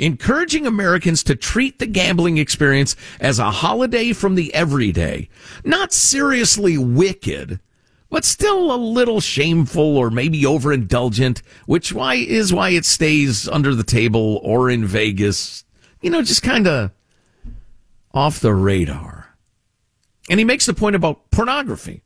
Encouraging 0.00 0.66
Americans 0.66 1.22
to 1.22 1.36
treat 1.36 1.78
the 1.78 1.86
gambling 1.86 2.36
experience 2.36 2.96
as 3.20 3.38
a 3.38 3.52
holiday 3.52 4.12
from 4.12 4.34
the 4.34 4.52
everyday, 4.52 5.28
not 5.64 5.92
seriously 5.92 6.76
wicked, 6.76 7.60
but 8.10 8.24
still 8.24 8.74
a 8.74 8.76
little 8.76 9.20
shameful 9.20 9.96
or 9.96 10.10
maybe 10.10 10.42
overindulgent, 10.42 11.42
which 11.66 11.92
why 11.92 12.16
is 12.16 12.52
why 12.52 12.70
it 12.70 12.86
stays 12.86 13.46
under 13.46 13.72
the 13.72 13.84
table 13.84 14.40
or 14.42 14.68
in 14.68 14.84
Vegas, 14.84 15.64
you 16.00 16.10
know, 16.10 16.22
just 16.22 16.42
kind 16.42 16.66
of 16.66 16.90
off 18.14 18.40
the 18.40 18.54
radar. 18.54 19.36
And 20.30 20.38
he 20.38 20.44
makes 20.44 20.66
the 20.66 20.74
point 20.74 20.96
about 20.96 21.30
pornography, 21.30 22.02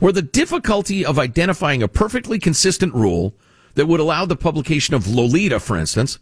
where 0.00 0.12
the 0.12 0.22
difficulty 0.22 1.04
of 1.04 1.18
identifying 1.18 1.82
a 1.82 1.88
perfectly 1.88 2.38
consistent 2.38 2.94
rule 2.94 3.34
that 3.74 3.86
would 3.86 4.00
allow 4.00 4.24
the 4.24 4.36
publication 4.36 4.94
of 4.94 5.06
Lolita, 5.06 5.60
for 5.60 5.76
instance, 5.76 6.18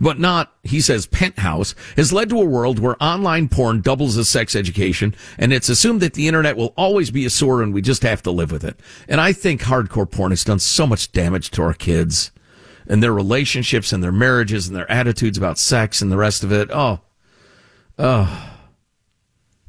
but 0.00 0.18
not, 0.18 0.52
he 0.64 0.80
says, 0.80 1.06
penthouse, 1.06 1.76
has 1.96 2.12
led 2.12 2.28
to 2.30 2.40
a 2.40 2.44
world 2.44 2.80
where 2.80 3.00
online 3.00 3.48
porn 3.48 3.80
doubles 3.80 4.18
as 4.18 4.28
sex 4.28 4.56
education, 4.56 5.14
and 5.38 5.52
it's 5.52 5.68
assumed 5.68 6.00
that 6.00 6.14
the 6.14 6.26
internet 6.26 6.56
will 6.56 6.74
always 6.76 7.12
be 7.12 7.24
a 7.24 7.30
sore 7.30 7.62
and 7.62 7.72
we 7.72 7.80
just 7.80 8.02
have 8.02 8.20
to 8.22 8.32
live 8.32 8.50
with 8.50 8.64
it. 8.64 8.80
And 9.06 9.20
I 9.20 9.32
think 9.32 9.62
hardcore 9.62 10.10
porn 10.10 10.32
has 10.32 10.42
done 10.42 10.58
so 10.58 10.88
much 10.88 11.12
damage 11.12 11.50
to 11.52 11.62
our 11.62 11.74
kids 11.74 12.32
and 12.88 13.00
their 13.00 13.12
relationships 13.12 13.92
and 13.92 14.02
their 14.02 14.10
marriages 14.10 14.66
and 14.66 14.76
their 14.76 14.90
attitudes 14.90 15.38
about 15.38 15.56
sex 15.56 16.02
and 16.02 16.10
the 16.10 16.16
rest 16.16 16.42
of 16.42 16.50
it. 16.50 16.68
Oh, 16.72 17.00
oh. 18.02 18.48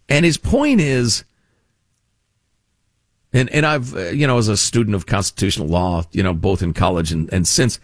And 0.10 0.26
his 0.26 0.38
point 0.38 0.82
is, 0.82 1.24
and, 3.32 3.50
and 3.50 3.66
I've, 3.66 3.96
uh, 3.96 4.10
you 4.10 4.28
know, 4.28 4.38
as 4.38 4.48
a 4.48 4.58
student 4.58 4.96
of 4.96 5.06
constitutional 5.06 5.68
law, 5.68 6.04
you 6.12 6.22
know, 6.22 6.34
both 6.34 6.62
in 6.62 6.74
college 6.74 7.12
and, 7.12 7.32
and 7.34 7.48
since, 7.48 7.80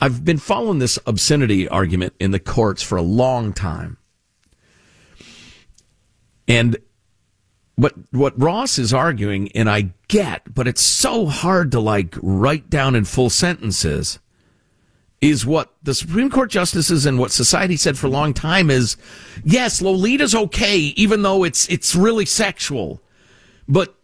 I've 0.00 0.24
been 0.24 0.38
following 0.38 0.80
this 0.80 0.98
obscenity 1.06 1.68
argument 1.68 2.14
in 2.18 2.32
the 2.32 2.40
courts 2.40 2.82
for 2.82 2.96
a 2.96 3.02
long 3.02 3.52
time. 3.52 3.98
And 6.48 6.76
what 7.76 7.94
what 8.10 8.38
Ross 8.40 8.78
is 8.78 8.92
arguing, 8.92 9.50
and 9.52 9.70
I 9.70 9.92
get, 10.08 10.52
but 10.52 10.68
it's 10.68 10.82
so 10.82 11.26
hard 11.26 11.70
to 11.72 11.80
like 11.80 12.16
write 12.20 12.68
down 12.68 12.94
in 12.94 13.04
full 13.04 13.30
sentences, 13.30 14.18
is 15.22 15.46
what 15.46 15.72
the 15.84 15.94
Supreme 15.94 16.28
Court 16.28 16.50
justices 16.50 17.06
and 17.06 17.16
what 17.16 17.30
society 17.30 17.76
said 17.76 17.96
for 17.96 18.08
a 18.08 18.10
long 18.10 18.34
time 18.34 18.70
is, 18.70 18.96
yes, 19.44 19.80
Lolita's 19.80 20.34
okay, 20.34 20.76
even 20.76 21.22
though 21.22 21.44
it's 21.44 21.68
it's 21.68 21.94
really 21.94 22.26
sexual, 22.26 23.00
but 23.68 23.94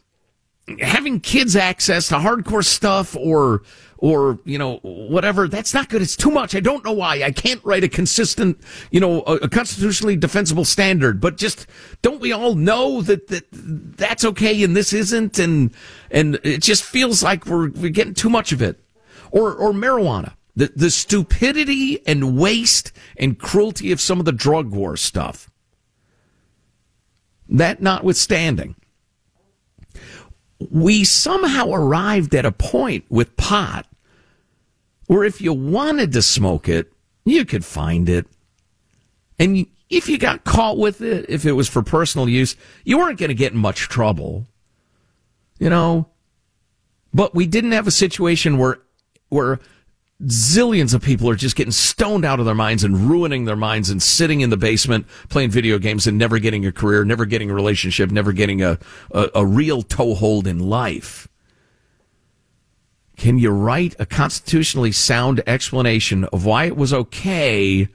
having 0.81 1.19
kids 1.19 1.57
access 1.57 2.09
to 2.09 2.15
hardcore 2.15 2.65
stuff 2.65 3.17
or 3.17 3.63
or 3.97 4.39
you 4.45 4.59
know 4.59 4.77
whatever 4.83 5.49
that's 5.49 5.75
not 5.75 5.89
good. 5.89 6.03
It's 6.03 6.15
too 6.15 6.31
much. 6.31 6.55
I 6.55 6.61
don't 6.61 6.85
know 6.85 6.93
why. 6.93 7.25
I 7.25 7.33
can't 7.33 7.65
write 7.65 7.83
a 7.83 7.89
consistent 7.89 8.61
you 8.93 9.01
know 9.01 9.23
a, 9.23 9.49
constitutionally 9.49 10.15
defensible 10.15 10.65
standard. 10.65 11.21
But 11.21 11.37
just 11.37 11.67
don't 12.01 12.21
we 12.21 12.31
all 12.31 12.55
know 12.55 13.03
that 13.03 13.27
that 13.27 13.49
that's 13.51 14.25
okay 14.25 14.63
and 14.63 14.77
this 14.77 14.93
isn't? 14.93 15.41
And 15.41 15.75
and 16.13 16.39
it 16.45 16.63
just 16.63 16.85
feels 16.85 17.25
like 17.25 17.45
we're 17.47 17.71
we're 17.71 17.91
getting 17.91 18.15
too 18.15 18.31
much 18.31 18.53
of 18.53 18.63
it. 18.63 18.79
Or 19.33 19.53
or 19.53 19.73
marijuana 19.73 20.35
the 20.59 20.73
the 20.75 20.91
stupidity 20.91 22.07
and 22.07 22.37
waste 22.37 22.93
and 23.17 23.39
cruelty 23.39 23.93
of 23.93 24.01
some 24.01 24.19
of 24.19 24.25
the 24.25 24.33
drug 24.33 24.71
war 24.71 24.97
stuff 24.97 25.51
that 27.49 27.81
notwithstanding 27.81 28.75
we 30.71 31.05
somehow 31.05 31.71
arrived 31.71 32.35
at 32.35 32.45
a 32.45 32.53
point 32.53 33.05
with 33.09 33.37
pot 33.37 33.87
where 35.07 35.25
if 35.25 35.41
you 35.41 35.53
wanted 35.53 36.13
to 36.13 36.23
smoke 36.23 36.69
it, 36.69 36.93
you 37.25 37.45
could 37.45 37.65
find 37.65 38.09
it. 38.09 38.27
And 39.39 39.67
if 39.89 40.09
you 40.09 40.19
got 40.19 40.45
caught 40.45 40.77
with 40.77 41.01
it, 41.01 41.27
if 41.29 41.47
it 41.47 41.53
was 41.53 41.69
for 41.69 41.83
personal 41.83 42.29
use, 42.29 42.57
you 42.85 42.99
weren't 42.99 43.19
going 43.19 43.29
to 43.29 43.35
get 43.35 43.53
in 43.53 43.59
much 43.59 43.89
trouble. 43.89 44.47
You 45.59 45.71
know? 45.71 46.09
But 47.15 47.35
we 47.35 47.47
didn't 47.47 47.73
have 47.73 47.87
a 47.87 47.93
situation 47.93 48.59
where, 48.59 48.81
where 49.31 49.61
zillions 50.25 50.95
of 50.95 51.03
people 51.03 51.31
are 51.31 51.37
just 51.37 51.55
getting 51.55 51.73
stoned 51.73 52.25
out 52.25 52.41
of 52.41 52.47
their 52.47 52.55
minds 52.55 52.83
and 52.83 53.09
ruining 53.09 53.45
their 53.45 53.57
minds 53.57 53.89
and 53.89 54.03
sitting 54.03 54.41
in 54.41 54.51
the 54.51 54.57
basement 54.57 55.07
playing 55.29 55.51
video 55.51 55.79
games 55.79 56.07
and 56.07 56.19
never 56.19 56.39
getting 56.39 56.67
a 56.67 56.73
career, 56.73 57.05
never 57.05 57.25
getting 57.25 57.51
a 57.51 57.55
relationship, 57.55 58.11
never 58.11 58.33
getting 58.33 58.63
a, 58.63 58.79
a, 59.13 59.31
a 59.37 59.47
real 59.47 59.83
toehold 59.83 60.47
in 60.47 60.59
life. 60.59 61.29
Can 63.17 63.39
you 63.39 63.51
write 63.51 63.95
a 63.99 64.07
constitutionally 64.07 64.93
sound 64.93 65.43
explanation 65.47 66.25
of 66.25 66.45
why 66.45 66.65
it 66.65 66.77
was 66.77 66.93
okay 66.93 67.89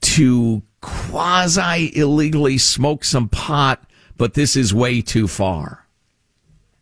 to 0.00 0.62
quasi 0.80 1.96
illegally 1.96 2.58
smoke 2.58 3.04
some 3.04 3.28
pot, 3.28 3.84
but 4.16 4.34
this 4.34 4.56
is 4.56 4.72
way 4.72 5.00
too 5.00 5.26
far? 5.26 5.86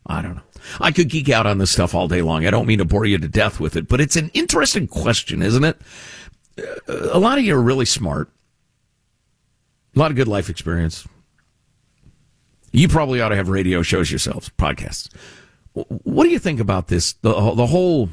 I 0.05 0.21
don't 0.21 0.35
know. 0.35 0.44
I 0.79 0.91
could 0.91 1.09
geek 1.09 1.29
out 1.29 1.45
on 1.45 1.57
this 1.57 1.71
stuff 1.71 1.93
all 1.93 2.07
day 2.07 2.21
long. 2.21 2.45
I 2.45 2.51
don't 2.51 2.67
mean 2.67 2.79
to 2.79 2.85
bore 2.85 3.05
you 3.05 3.17
to 3.17 3.27
death 3.27 3.59
with 3.59 3.75
it, 3.75 3.87
but 3.87 4.01
it's 4.01 4.15
an 4.15 4.31
interesting 4.33 4.87
question, 4.87 5.41
isn't 5.41 5.63
it? 5.63 5.79
Uh, 6.57 7.09
a 7.11 7.19
lot 7.19 7.37
of 7.37 7.43
you 7.43 7.55
are 7.55 7.61
really 7.61 7.85
smart. 7.85 8.29
A 9.95 9.99
lot 9.99 10.11
of 10.11 10.17
good 10.17 10.27
life 10.27 10.49
experience. 10.49 11.07
You 12.71 12.87
probably 12.87 13.21
ought 13.21 13.29
to 13.29 13.35
have 13.35 13.47
radio 13.47 13.81
shows 13.81 14.11
yourselves, 14.11 14.51
podcasts. 14.57 15.09
What 15.73 16.23
do 16.23 16.29
you 16.29 16.39
think 16.39 16.59
about 16.59 16.87
this? 16.87 17.13
The, 17.13 17.31
the 17.31 17.67
whole 17.67 18.09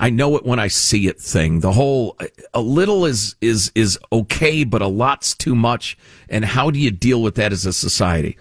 I 0.00 0.10
know 0.10 0.36
it 0.36 0.44
when 0.44 0.58
I 0.58 0.68
see 0.68 1.06
it 1.06 1.20
thing. 1.20 1.60
The 1.60 1.72
whole 1.72 2.16
uh, 2.18 2.26
a 2.52 2.60
little 2.60 3.04
is 3.04 3.36
is 3.40 3.70
is 3.74 3.98
okay, 4.12 4.64
but 4.64 4.82
a 4.82 4.88
lot's 4.88 5.34
too 5.34 5.54
much. 5.54 5.96
And 6.28 6.44
how 6.44 6.70
do 6.70 6.78
you 6.78 6.90
deal 6.90 7.22
with 7.22 7.36
that 7.36 7.52
as 7.52 7.64
a 7.64 7.72
society? 7.72 8.36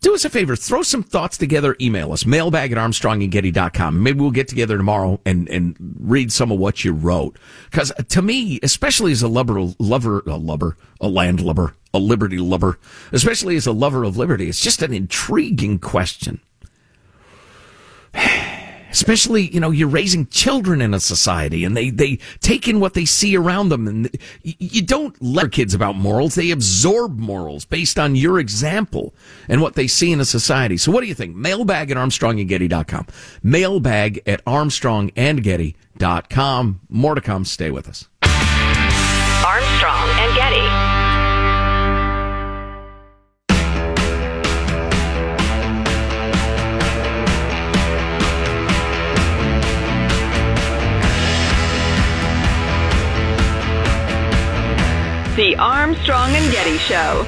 Do 0.00 0.14
us 0.14 0.24
a 0.24 0.30
favor, 0.30 0.54
throw 0.54 0.82
some 0.82 1.02
thoughts 1.02 1.36
together, 1.36 1.76
email 1.80 2.12
us, 2.12 2.24
mailbag 2.24 2.72
at 2.72 2.78
armstrongandgetty.com. 2.78 4.02
Maybe 4.02 4.20
we'll 4.20 4.30
get 4.30 4.48
together 4.48 4.76
tomorrow 4.76 5.20
and, 5.26 5.48
and 5.48 5.76
read 5.98 6.32
some 6.32 6.52
of 6.52 6.58
what 6.58 6.84
you 6.84 6.92
wrote. 6.92 7.38
Cause 7.70 7.92
uh, 7.98 8.02
to 8.10 8.22
me, 8.22 8.60
especially 8.62 9.12
as 9.12 9.22
a 9.22 9.28
lover, 9.28 9.60
lover, 9.78 10.22
a 10.26 10.36
lover, 10.36 10.76
a 11.00 11.08
land 11.08 11.32
landlubber, 11.32 11.74
a 11.94 11.98
liberty 11.98 12.38
lover, 12.38 12.78
especially 13.12 13.56
as 13.56 13.66
a 13.66 13.72
lover 13.72 14.04
of 14.04 14.16
liberty, 14.16 14.48
it's 14.48 14.60
just 14.60 14.82
an 14.82 14.92
intriguing 14.92 15.78
question. 15.78 16.40
Especially 18.92 19.52
you 19.52 19.58
know 19.58 19.70
you're 19.70 19.88
raising 19.88 20.28
children 20.28 20.80
in 20.80 20.94
a 20.94 21.00
society 21.00 21.64
and 21.64 21.76
they 21.76 21.90
they 21.90 22.20
take 22.40 22.68
in 22.68 22.78
what 22.78 22.94
they 22.94 23.04
see 23.04 23.36
around 23.36 23.70
them 23.70 23.88
and 23.88 24.16
you 24.42 24.82
don't 24.82 25.20
let 25.20 25.50
kids 25.50 25.74
about 25.74 25.96
morals. 25.96 26.36
They 26.36 26.52
absorb 26.52 27.18
morals 27.18 27.64
based 27.64 27.98
on 27.98 28.14
your 28.14 28.38
example 28.38 29.12
and 29.48 29.60
what 29.60 29.74
they 29.74 29.88
see 29.88 30.12
in 30.12 30.20
a 30.20 30.24
society. 30.24 30.76
So 30.76 30.92
what 30.92 31.00
do 31.00 31.08
you 31.08 31.14
think? 31.14 31.34
Mailbag 31.34 31.90
at 31.90 31.96
armstrongandgetty.com 31.96 33.06
mailbag 33.42 34.22
at 34.26 34.44
armstrongandgetty.com 34.44 36.80
more 36.88 37.14
to 37.14 37.20
come. 37.20 37.44
Stay 37.44 37.70
with 37.70 37.88
us 37.88 38.08
The 55.34 55.56
Armstrong 55.56 56.28
and 56.34 56.52
Getty 56.52 56.76
Show. 56.76 57.26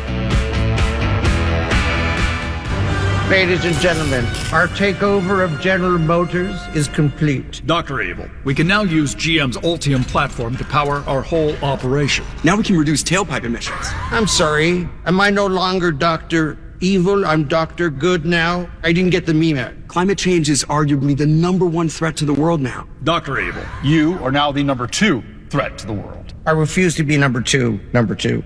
Ladies 3.30 3.64
and 3.64 3.74
gentlemen, 3.76 4.26
our 4.52 4.68
takeover 4.68 5.42
of 5.42 5.58
General 5.58 5.96
Motors 5.96 6.60
is 6.74 6.86
complete. 6.86 7.62
Dr. 7.64 8.02
Evil, 8.02 8.28
we 8.44 8.54
can 8.54 8.66
now 8.66 8.82
use 8.82 9.14
GM's 9.14 9.56
Ultium 9.56 10.06
platform 10.06 10.54
to 10.58 10.64
power 10.66 10.96
our 11.06 11.22
whole 11.22 11.56
operation. 11.64 12.26
Now 12.44 12.56
we 12.56 12.62
can 12.62 12.76
reduce 12.76 13.02
tailpipe 13.02 13.44
emissions. 13.44 13.86
I'm 14.10 14.26
sorry. 14.26 14.86
Am 15.06 15.18
I 15.18 15.30
no 15.30 15.46
longer 15.46 15.90
Dr. 15.90 16.58
Evil? 16.80 17.24
I'm 17.24 17.48
Dr. 17.48 17.88
Good 17.88 18.26
now? 18.26 18.68
I 18.82 18.92
didn't 18.92 19.12
get 19.12 19.24
the 19.24 19.32
meme. 19.32 19.82
Climate 19.88 20.18
change 20.18 20.50
is 20.50 20.62
arguably 20.64 21.16
the 21.16 21.24
number 21.24 21.64
one 21.64 21.88
threat 21.88 22.18
to 22.18 22.26
the 22.26 22.34
world 22.34 22.60
now. 22.60 22.86
Dr. 23.02 23.40
Evil, 23.40 23.64
you 23.82 24.18
are 24.22 24.30
now 24.30 24.52
the 24.52 24.62
number 24.62 24.86
two 24.86 25.24
threat 25.48 25.78
to 25.78 25.86
the 25.86 25.94
world. 25.94 26.23
I 26.46 26.50
refuse 26.50 26.94
to 26.96 27.04
be 27.04 27.16
number 27.16 27.40
two. 27.40 27.80
Number 27.92 28.14
two. 28.14 28.44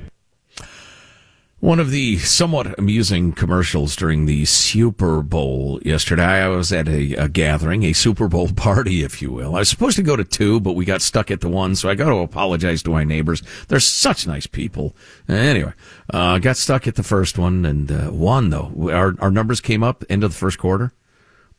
One 1.60 1.80
of 1.80 1.90
the 1.90 2.18
somewhat 2.18 2.78
amusing 2.78 3.32
commercials 3.32 3.96
during 3.96 4.26
the 4.26 4.44
Super 4.44 5.22
Bowl 5.22 5.80
yesterday. 5.84 6.22
I 6.22 6.46
was 6.46 6.72
at 6.72 6.86
a, 6.86 7.14
a, 7.14 7.28
gathering, 7.28 7.82
a 7.82 7.92
Super 7.92 8.28
Bowl 8.28 8.48
party, 8.56 9.02
if 9.02 9.20
you 9.20 9.32
will. 9.32 9.56
I 9.56 9.58
was 9.58 9.68
supposed 9.68 9.96
to 9.96 10.04
go 10.04 10.14
to 10.14 10.22
two, 10.22 10.60
but 10.60 10.74
we 10.74 10.84
got 10.84 11.02
stuck 11.02 11.32
at 11.32 11.40
the 11.40 11.48
one, 11.48 11.74
so 11.74 11.88
I 11.88 11.96
got 11.96 12.10
to 12.10 12.18
apologize 12.18 12.84
to 12.84 12.90
my 12.90 13.02
neighbors. 13.02 13.42
They're 13.66 13.80
such 13.80 14.24
nice 14.24 14.46
people. 14.46 14.94
Anyway, 15.28 15.72
uh, 16.14 16.38
got 16.38 16.56
stuck 16.56 16.86
at 16.86 16.94
the 16.94 17.02
first 17.02 17.36
one 17.38 17.66
and 17.66 17.90
uh, 17.90 18.10
won 18.12 18.50
though. 18.50 18.72
Our 18.92 19.16
our 19.18 19.32
numbers 19.32 19.60
came 19.60 19.82
up 19.82 20.04
end 20.08 20.22
of 20.22 20.30
the 20.30 20.38
first 20.38 20.58
quarter. 20.58 20.92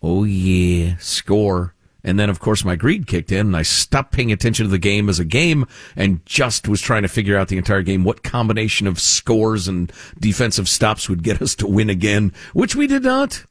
Oh 0.02 0.24
yeah, 0.24 0.96
score 1.00 1.74
and 2.04 2.20
then, 2.20 2.30
of 2.30 2.40
course, 2.40 2.64
my 2.64 2.76
greed 2.76 3.08
kicked 3.08 3.32
in 3.32 3.48
and 3.48 3.58
I 3.58 3.64
stopped 3.64 4.12
paying 4.12 4.32
attention 4.32 4.66
to 4.66 4.70
the 4.70 4.78
game 4.78 5.10
as 5.10 5.20
a 5.20 5.26
game 5.26 5.66
and 5.96 6.26
just 6.26 6.68
was 6.68 6.82
trying 6.82 7.02
to 7.02 7.08
figure 7.08 7.38
out 7.38 7.50
the 7.50 7.58
entire 7.58 7.82
game 7.82 8.04
what 8.04 8.24
combination 8.24 8.88
of 8.88 9.00
scores 9.00 9.68
and 9.68 9.92
defensive 10.20 10.70
stops 10.70 11.10
would 11.10 11.24
get 11.24 11.42
us 11.42 11.56
to 11.56 11.68
win 11.68 11.90
again, 11.90 12.34
which 12.54 12.76
we 12.76 12.88
did 12.88 13.04
not. 13.04 13.46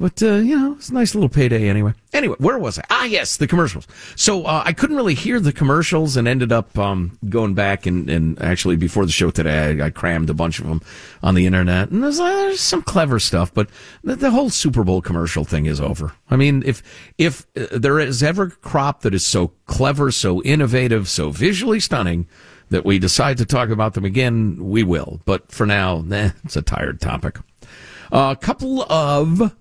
But, 0.00 0.22
uh, 0.22 0.36
you 0.36 0.58
know, 0.58 0.72
it's 0.72 0.88
a 0.88 0.94
nice 0.94 1.14
little 1.14 1.28
payday 1.28 1.68
anyway. 1.68 1.92
Anyway, 2.14 2.34
where 2.38 2.58
was 2.58 2.78
I? 2.78 2.84
Ah, 2.88 3.04
yes, 3.04 3.36
the 3.36 3.46
commercials. 3.46 3.86
So 4.16 4.46
uh, 4.46 4.62
I 4.64 4.72
couldn't 4.72 4.96
really 4.96 5.12
hear 5.14 5.38
the 5.38 5.52
commercials 5.52 6.16
and 6.16 6.26
ended 6.26 6.52
up 6.52 6.78
um, 6.78 7.18
going 7.28 7.52
back 7.52 7.84
and, 7.84 8.08
and 8.08 8.40
actually 8.40 8.76
before 8.76 9.04
the 9.04 9.12
show 9.12 9.30
today, 9.30 9.78
I, 9.78 9.86
I, 9.86 9.90
crammed 9.90 10.30
a 10.30 10.34
bunch 10.34 10.58
of 10.58 10.66
them 10.66 10.80
on 11.22 11.34
the 11.34 11.44
internet. 11.44 11.90
And 11.90 12.02
there's, 12.02 12.18
uh, 12.18 12.24
there's 12.24 12.62
some 12.62 12.80
clever 12.80 13.20
stuff, 13.20 13.52
but 13.52 13.68
the, 14.02 14.16
the, 14.16 14.30
whole 14.30 14.48
Super 14.48 14.84
Bowl 14.84 15.02
commercial 15.02 15.44
thing 15.44 15.66
is 15.66 15.82
over. 15.82 16.14
I 16.30 16.36
mean, 16.36 16.62
if 16.64 16.82
if 17.18 17.46
uh, 17.54 17.66
there 17.78 17.98
is 18.00 18.22
ever 18.22 18.44
a 18.44 18.50
crop 18.50 19.02
that 19.02 19.12
is 19.12 19.26
so 19.26 19.48
clever, 19.66 20.10
so 20.10 20.42
innovative, 20.44 21.10
so 21.10 21.28
visually 21.28 21.78
stunning 21.78 22.26
that 22.70 22.86
we 22.86 22.98
decide 22.98 23.36
to 23.36 23.44
talk 23.44 23.68
about 23.68 23.92
them 23.92 24.06
again, 24.06 24.56
we 24.60 24.82
will. 24.82 25.20
But 25.26 25.52
for 25.52 25.66
now, 25.66 26.00
nah, 26.06 26.30
it's 26.42 26.56
a 26.56 26.62
tired 26.62 27.02
topic. 27.02 27.36
A 28.12 28.36
couple 28.40 28.82
of 28.90 29.54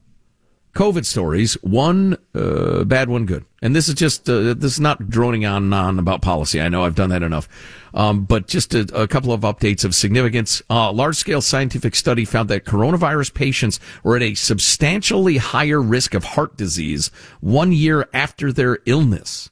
COVID 0.74 1.06
stories. 1.06 1.56
One 1.56 2.18
uh, 2.36 2.84
bad, 2.84 3.10
one 3.10 3.26
good. 3.26 3.46
And 3.62 3.76
this 3.76 3.90
is 3.90 3.96
just 3.96 4.30
uh, 4.30 4.54
this 4.54 4.74
is 4.74 4.80
not 4.80 5.10
droning 5.10 5.46
on 5.46 5.64
and 5.64 5.74
on 5.74 6.00
about 6.00 6.22
policy. 6.22 6.62
I 6.62 6.70
know 6.70 6.86
I've 6.86 6.96
done 6.96 7.10
that 7.10 7.24
enough. 7.24 7.50
Um, 7.94 8.26
but 8.26 8.48
just 8.48 8.76
a, 8.76 8.82
a, 8.94 9.08
couple 9.08 9.34
of 9.34 9.42
updates 9.42 9.84
of 9.84 9.96
significance. 9.96 10.62
Uh, 10.70 10.92
large 10.92 11.16
scale 11.16 11.42
scientific 11.42 11.96
study 11.96 12.24
found 12.24 12.48
that 12.50 12.64
coronavirus 12.64 13.34
patients 13.34 13.80
were 14.04 14.16
at 14.16 14.22
a 14.22 14.36
substantially 14.36 15.38
higher 15.38 15.82
risk 15.82 16.14
of 16.14 16.24
heart 16.24 16.56
disease 16.56 17.10
one 17.42 17.72
year 17.72 18.08
after 18.14 18.54
their 18.54 18.78
illness 18.86 19.50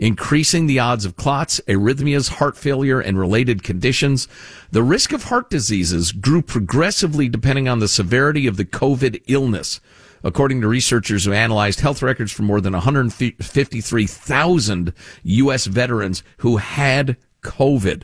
increasing 0.00 0.66
the 0.66 0.78
odds 0.78 1.04
of 1.04 1.14
clots, 1.14 1.60
arrhythmias, 1.68 2.30
heart 2.30 2.56
failure, 2.56 3.00
and 3.00 3.18
related 3.18 3.62
conditions. 3.62 4.26
The 4.72 4.82
risk 4.82 5.12
of 5.12 5.24
heart 5.24 5.50
diseases 5.50 6.10
grew 6.10 6.40
progressively 6.40 7.28
depending 7.28 7.68
on 7.68 7.80
the 7.80 7.86
severity 7.86 8.46
of 8.46 8.56
the 8.56 8.64
COVID 8.64 9.22
illness 9.28 9.78
according 10.22 10.60
to 10.60 10.68
researchers 10.68 11.24
who 11.24 11.32
analyzed 11.32 11.80
health 11.80 12.02
records 12.02 12.30
for 12.32 12.42
more 12.42 12.60
than 12.60 12.72
153,000 12.72 14.92
U.S. 15.22 15.66
veterans 15.66 16.22
who 16.38 16.56
had 16.58 17.16
COVID. 17.42 18.02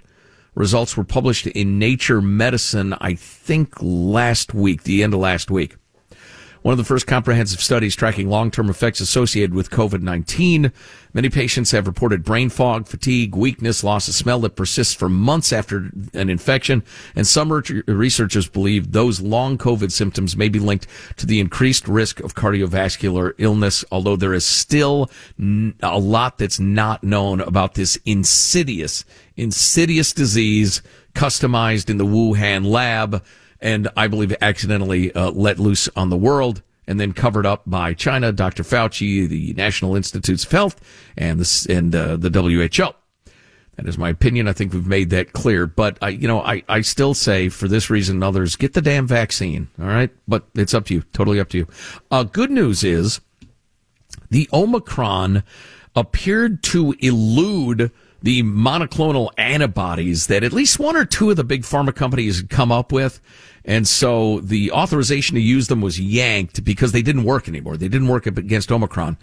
Results 0.54 0.96
were 0.96 1.04
published 1.04 1.46
in 1.46 1.78
Nature 1.78 2.22
Medicine, 2.22 2.94
I 3.00 3.14
think 3.14 3.74
last 3.80 4.54
week, 4.54 4.84
the 4.84 5.02
end 5.02 5.12
of 5.12 5.20
last 5.20 5.50
week 5.50 5.76
one 6.66 6.72
of 6.72 6.78
the 6.78 6.84
first 6.84 7.06
comprehensive 7.06 7.60
studies 7.60 7.94
tracking 7.94 8.28
long-term 8.28 8.68
effects 8.68 8.98
associated 8.98 9.54
with 9.54 9.70
COVID-19. 9.70 10.72
Many 11.14 11.30
patients 11.30 11.70
have 11.70 11.86
reported 11.86 12.24
brain 12.24 12.48
fog, 12.48 12.88
fatigue, 12.88 13.36
weakness, 13.36 13.84
loss 13.84 14.08
of 14.08 14.14
smell 14.14 14.40
that 14.40 14.56
persists 14.56 14.92
for 14.92 15.08
months 15.08 15.52
after 15.52 15.92
an 16.12 16.28
infection. 16.28 16.82
And 17.14 17.24
some 17.24 17.52
researchers 17.52 18.48
believe 18.48 18.90
those 18.90 19.20
long 19.20 19.58
COVID 19.58 19.92
symptoms 19.92 20.36
may 20.36 20.48
be 20.48 20.58
linked 20.58 20.88
to 21.18 21.24
the 21.26 21.38
increased 21.38 21.86
risk 21.86 22.18
of 22.18 22.34
cardiovascular 22.34 23.34
illness, 23.38 23.84
although 23.92 24.16
there 24.16 24.34
is 24.34 24.44
still 24.44 25.08
a 25.84 26.00
lot 26.00 26.38
that's 26.38 26.58
not 26.58 27.04
known 27.04 27.40
about 27.42 27.74
this 27.74 27.96
insidious, 28.04 29.04
insidious 29.36 30.12
disease 30.12 30.82
customized 31.14 31.88
in 31.88 31.98
the 31.98 32.04
Wuhan 32.04 32.66
lab 32.66 33.24
and 33.60 33.88
I 33.96 34.08
believe 34.08 34.34
accidentally 34.40 35.12
uh, 35.12 35.30
let 35.30 35.58
loose 35.58 35.88
on 35.96 36.10
the 36.10 36.16
world 36.16 36.62
and 36.86 37.00
then 37.00 37.12
covered 37.12 37.46
up 37.46 37.62
by 37.66 37.94
China, 37.94 38.32
Dr. 38.32 38.62
Fauci, 38.62 39.28
the 39.28 39.52
National 39.54 39.96
Institutes 39.96 40.44
of 40.44 40.50
Health, 40.52 40.80
and 41.16 41.40
the, 41.40 41.66
and 41.74 41.94
uh, 41.94 42.16
the 42.16 42.30
WHO. 42.30 42.94
That 43.76 43.86
is 43.86 43.98
my 43.98 44.08
opinion. 44.08 44.48
I 44.48 44.52
think 44.52 44.72
we've 44.72 44.86
made 44.86 45.10
that 45.10 45.32
clear. 45.32 45.66
But 45.66 45.98
I, 46.00 46.08
you 46.08 46.26
know, 46.26 46.40
I, 46.40 46.62
I 46.68 46.80
still 46.80 47.12
say 47.12 47.48
for 47.50 47.68
this 47.68 47.90
reason 47.90 48.16
and 48.16 48.24
others, 48.24 48.56
get 48.56 48.72
the 48.72 48.80
damn 48.80 49.06
vaccine. 49.06 49.68
All 49.78 49.86
right. 49.86 50.10
But 50.26 50.44
it's 50.54 50.72
up 50.72 50.86
to 50.86 50.94
you. 50.94 51.02
Totally 51.12 51.38
up 51.38 51.50
to 51.50 51.58
you. 51.58 51.68
Uh, 52.10 52.22
good 52.22 52.50
news 52.50 52.82
is 52.82 53.20
the 54.30 54.48
Omicron 54.52 55.42
appeared 55.94 56.62
to 56.62 56.94
elude 57.00 57.90
the 58.26 58.42
monoclonal 58.42 59.30
antibodies 59.38 60.26
that 60.26 60.42
at 60.42 60.52
least 60.52 60.80
one 60.80 60.96
or 60.96 61.04
two 61.04 61.30
of 61.30 61.36
the 61.36 61.44
big 61.44 61.62
pharma 61.62 61.94
companies 61.94 62.38
had 62.38 62.50
come 62.50 62.72
up 62.72 62.90
with. 62.90 63.20
And 63.64 63.86
so 63.86 64.40
the 64.40 64.72
authorization 64.72 65.36
to 65.36 65.40
use 65.40 65.68
them 65.68 65.80
was 65.80 66.00
yanked 66.00 66.64
because 66.64 66.90
they 66.90 67.02
didn't 67.02 67.22
work 67.22 67.46
anymore. 67.46 67.76
They 67.76 67.86
didn't 67.86 68.08
work 68.08 68.26
against 68.26 68.72
Omicron. 68.72 69.16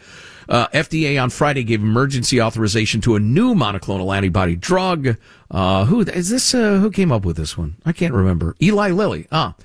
Uh, 0.48 0.68
FDA 0.68 1.22
on 1.22 1.32
Friday 1.32 1.66
gave 1.66 1.82
emergency 1.82 2.42
authorization 2.42 3.02
to 3.02 3.18
a 3.18 3.20
new 3.20 3.54
monoclonal 3.54 4.16
antibody 4.16 4.56
drug. 4.56 5.18
Uh, 5.52 5.84
who 5.84 6.00
is 6.00 6.30
this? 6.30 6.54
Uh, 6.54 6.78
who 6.78 6.90
came 6.90 7.12
up 7.12 7.26
with 7.26 7.36
this 7.36 7.58
one? 7.58 7.76
I 7.86 7.92
can't 7.92 8.14
remember. 8.14 8.56
Eli 8.62 8.92
Lilly. 8.92 9.28
Ah, 9.34 9.56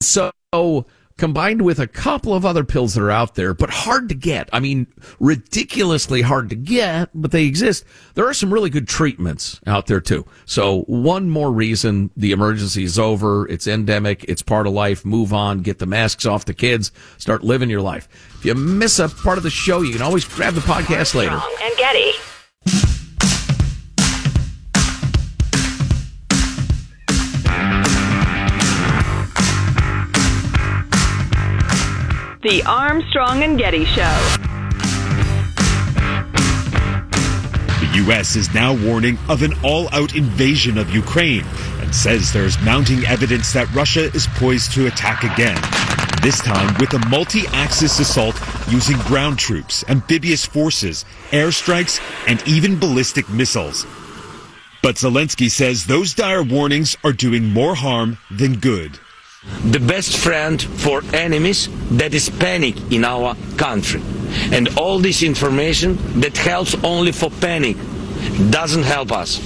so 0.00 0.30
combined 1.18 1.62
with 1.62 1.78
a 1.78 1.86
couple 1.86 2.32
of 2.32 2.46
other 2.46 2.64
pills 2.64 2.94
that 2.94 3.02
are 3.02 3.10
out 3.10 3.34
there, 3.34 3.52
but 3.52 3.68
hard 3.68 4.08
to 4.08 4.14
get. 4.14 4.48
I 4.52 4.60
mean, 4.60 4.86
ridiculously 5.20 6.22
hard 6.22 6.48
to 6.50 6.56
get, 6.56 7.10
but 7.12 7.32
they 7.32 7.44
exist. 7.44 7.84
There 8.14 8.26
are 8.26 8.32
some 8.32 8.54
really 8.54 8.70
good 8.70 8.88
treatments 8.88 9.60
out 9.66 9.86
there 9.86 10.00
too. 10.00 10.24
So 10.46 10.82
one 10.82 11.28
more 11.28 11.52
reason 11.52 12.10
the 12.16 12.32
emergency 12.32 12.84
is 12.84 12.98
over. 12.98 13.46
It's 13.48 13.66
endemic. 13.66 14.24
It's 14.24 14.42
part 14.42 14.66
of 14.66 14.72
life. 14.72 15.04
Move 15.04 15.34
on. 15.34 15.60
Get 15.60 15.78
the 15.78 15.86
masks 15.86 16.24
off 16.24 16.46
the 16.46 16.54
kids. 16.54 16.92
Start 17.18 17.44
living 17.44 17.68
your 17.68 17.82
life. 17.82 18.08
If 18.38 18.44
you 18.44 18.54
miss 18.54 18.98
a 18.98 19.08
part 19.08 19.36
of 19.36 19.44
the 19.44 19.50
show, 19.50 19.82
you 19.82 19.92
can 19.92 20.02
always 20.02 20.24
grab 20.24 20.54
the 20.54 20.60
podcast 20.60 21.14
later. 21.14 21.40
And 21.62 21.76
Getty. 21.76 22.12
The 32.48 32.62
Armstrong 32.62 33.42
and 33.42 33.58
Getty 33.58 33.84
Show. 33.84 34.18
The 37.78 37.92
U.S. 38.06 38.36
is 38.36 38.54
now 38.54 38.72
warning 38.72 39.18
of 39.28 39.42
an 39.42 39.52
all 39.62 39.90
out 39.92 40.16
invasion 40.16 40.78
of 40.78 40.88
Ukraine 40.88 41.44
and 41.82 41.94
says 41.94 42.32
there's 42.32 42.58
mounting 42.62 43.04
evidence 43.04 43.52
that 43.52 43.70
Russia 43.74 44.10
is 44.14 44.26
poised 44.36 44.72
to 44.72 44.86
attack 44.86 45.24
again. 45.24 45.60
This 46.22 46.40
time 46.40 46.74
with 46.80 46.94
a 46.94 47.06
multi 47.10 47.46
axis 47.48 47.98
assault 47.98 48.40
using 48.70 48.96
ground 49.00 49.38
troops, 49.38 49.84
amphibious 49.86 50.46
forces, 50.46 51.04
airstrikes, 51.32 52.00
and 52.26 52.42
even 52.48 52.78
ballistic 52.78 53.28
missiles. 53.28 53.84
But 54.82 54.94
Zelensky 54.94 55.50
says 55.50 55.84
those 55.84 56.14
dire 56.14 56.42
warnings 56.42 56.96
are 57.04 57.12
doing 57.12 57.50
more 57.50 57.74
harm 57.74 58.16
than 58.30 58.54
good 58.54 58.98
the 59.64 59.80
best 59.80 60.16
friend 60.16 60.60
for 60.60 61.02
enemies 61.12 61.68
that 61.96 62.14
is 62.14 62.28
panic 62.28 62.76
in 62.92 63.04
our 63.04 63.36
country. 63.56 64.02
And 64.52 64.68
all 64.78 64.98
this 64.98 65.22
information 65.22 66.20
that 66.20 66.36
helps 66.36 66.74
only 66.84 67.12
for 67.12 67.30
panic 67.30 67.76
doesn't 68.50 68.82
help 68.82 69.12
us. 69.12 69.40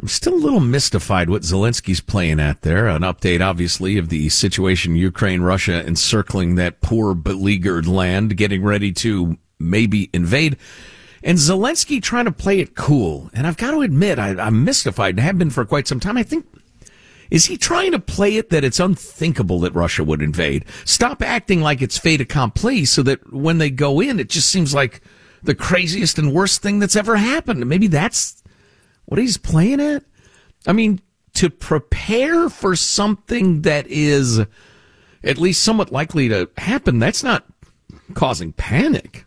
I'm 0.00 0.08
still 0.08 0.34
a 0.34 0.36
little 0.36 0.60
mystified 0.60 1.30
what 1.30 1.42
Zelensky's 1.42 2.00
playing 2.00 2.38
at 2.38 2.62
there. 2.62 2.86
An 2.86 3.02
update, 3.02 3.44
obviously, 3.44 3.96
of 3.96 4.08
the 4.08 4.28
situation 4.28 4.94
Ukraine, 4.94 5.40
Russia 5.40 5.84
encircling 5.86 6.56
that 6.56 6.80
poor, 6.80 7.14
beleaguered 7.14 7.86
land, 7.86 8.36
getting 8.36 8.62
ready 8.62 8.92
to 8.92 9.38
maybe 9.58 10.10
invade. 10.12 10.58
And 11.22 11.38
Zelensky 11.38 12.02
trying 12.02 12.26
to 12.26 12.32
play 12.32 12.60
it 12.60 12.76
cool. 12.76 13.30
And 13.32 13.46
I've 13.46 13.56
got 13.56 13.70
to 13.70 13.80
admit, 13.80 14.18
I, 14.18 14.46
am 14.46 14.64
mystified 14.64 15.14
and 15.14 15.20
have 15.20 15.38
been 15.38 15.50
for 15.50 15.64
quite 15.64 15.88
some 15.88 15.98
time. 15.98 16.18
I 16.18 16.22
think 16.22 16.46
is 17.30 17.46
he 17.46 17.56
trying 17.56 17.92
to 17.92 17.98
play 17.98 18.36
it 18.36 18.50
that 18.50 18.64
it's 18.64 18.80
unthinkable 18.80 19.60
that 19.60 19.74
Russia 19.74 20.04
would 20.04 20.22
invade? 20.22 20.64
Stop 20.84 21.22
acting 21.22 21.60
like 21.60 21.82
it's 21.82 21.98
fait 21.98 22.20
accompli 22.20 22.84
so 22.84 23.02
that 23.02 23.32
when 23.32 23.58
they 23.58 23.70
go 23.70 24.00
in, 24.00 24.20
it 24.20 24.28
just 24.28 24.50
seems 24.50 24.74
like 24.74 25.00
the 25.42 25.54
craziest 25.54 26.18
and 26.18 26.32
worst 26.32 26.62
thing 26.62 26.78
that's 26.78 26.96
ever 26.96 27.16
happened. 27.16 27.66
Maybe 27.66 27.86
that's 27.86 28.42
what 29.06 29.20
he's 29.20 29.36
playing 29.38 29.80
at. 29.80 30.04
I 30.66 30.72
mean, 30.72 31.00
to 31.34 31.50
prepare 31.50 32.48
for 32.48 32.74
something 32.76 33.62
that 33.62 33.86
is 33.88 34.40
at 35.22 35.38
least 35.38 35.62
somewhat 35.62 35.92
likely 35.92 36.28
to 36.28 36.48
happen, 36.56 36.98
that's 36.98 37.22
not 37.22 37.46
causing 38.14 38.52
panic. 38.52 39.26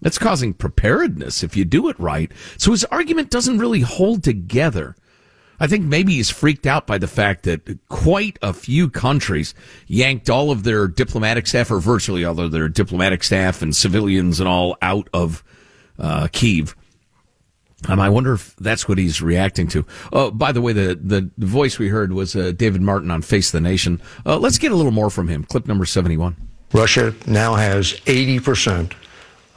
That's 0.00 0.18
causing 0.18 0.52
preparedness 0.52 1.42
if 1.42 1.56
you 1.56 1.64
do 1.64 1.88
it 1.88 1.98
right. 1.98 2.30
So 2.58 2.72
his 2.72 2.84
argument 2.86 3.30
doesn't 3.30 3.58
really 3.58 3.80
hold 3.80 4.22
together. 4.22 4.96
I 5.60 5.66
think 5.66 5.84
maybe 5.84 6.14
he's 6.14 6.30
freaked 6.30 6.66
out 6.66 6.86
by 6.86 6.98
the 6.98 7.06
fact 7.06 7.44
that 7.44 7.78
quite 7.88 8.38
a 8.42 8.52
few 8.52 8.90
countries 8.90 9.54
yanked 9.86 10.28
all 10.28 10.50
of 10.50 10.64
their 10.64 10.88
diplomatic 10.88 11.46
staff, 11.46 11.70
or 11.70 11.80
virtually 11.80 12.24
all 12.24 12.38
of 12.40 12.50
their 12.50 12.68
diplomatic 12.68 13.22
staff 13.22 13.62
and 13.62 13.74
civilians 13.74 14.40
and 14.40 14.48
all 14.48 14.76
out 14.82 15.08
of 15.12 15.44
uh, 15.98 16.28
Kiev. 16.32 16.74
Um, 17.88 18.00
I 18.00 18.08
wonder 18.08 18.32
if 18.32 18.56
that's 18.56 18.88
what 18.88 18.98
he's 18.98 19.20
reacting 19.20 19.68
to. 19.68 19.84
Oh, 20.12 20.30
by 20.30 20.52
the 20.52 20.62
way, 20.62 20.72
the, 20.72 20.98
the 21.00 21.46
voice 21.46 21.78
we 21.78 21.88
heard 21.88 22.12
was 22.12 22.34
uh, 22.34 22.52
David 22.52 22.80
Martin 22.80 23.10
on 23.10 23.22
Face 23.22 23.50
the 23.50 23.60
Nation. 23.60 24.00
Uh, 24.24 24.38
let's 24.38 24.58
get 24.58 24.72
a 24.72 24.74
little 24.74 24.92
more 24.92 25.10
from 25.10 25.28
him. 25.28 25.44
Clip 25.44 25.66
number 25.66 25.84
71. 25.84 26.36
Russia 26.72 27.14
now 27.26 27.54
has 27.54 27.92
80% 28.06 28.94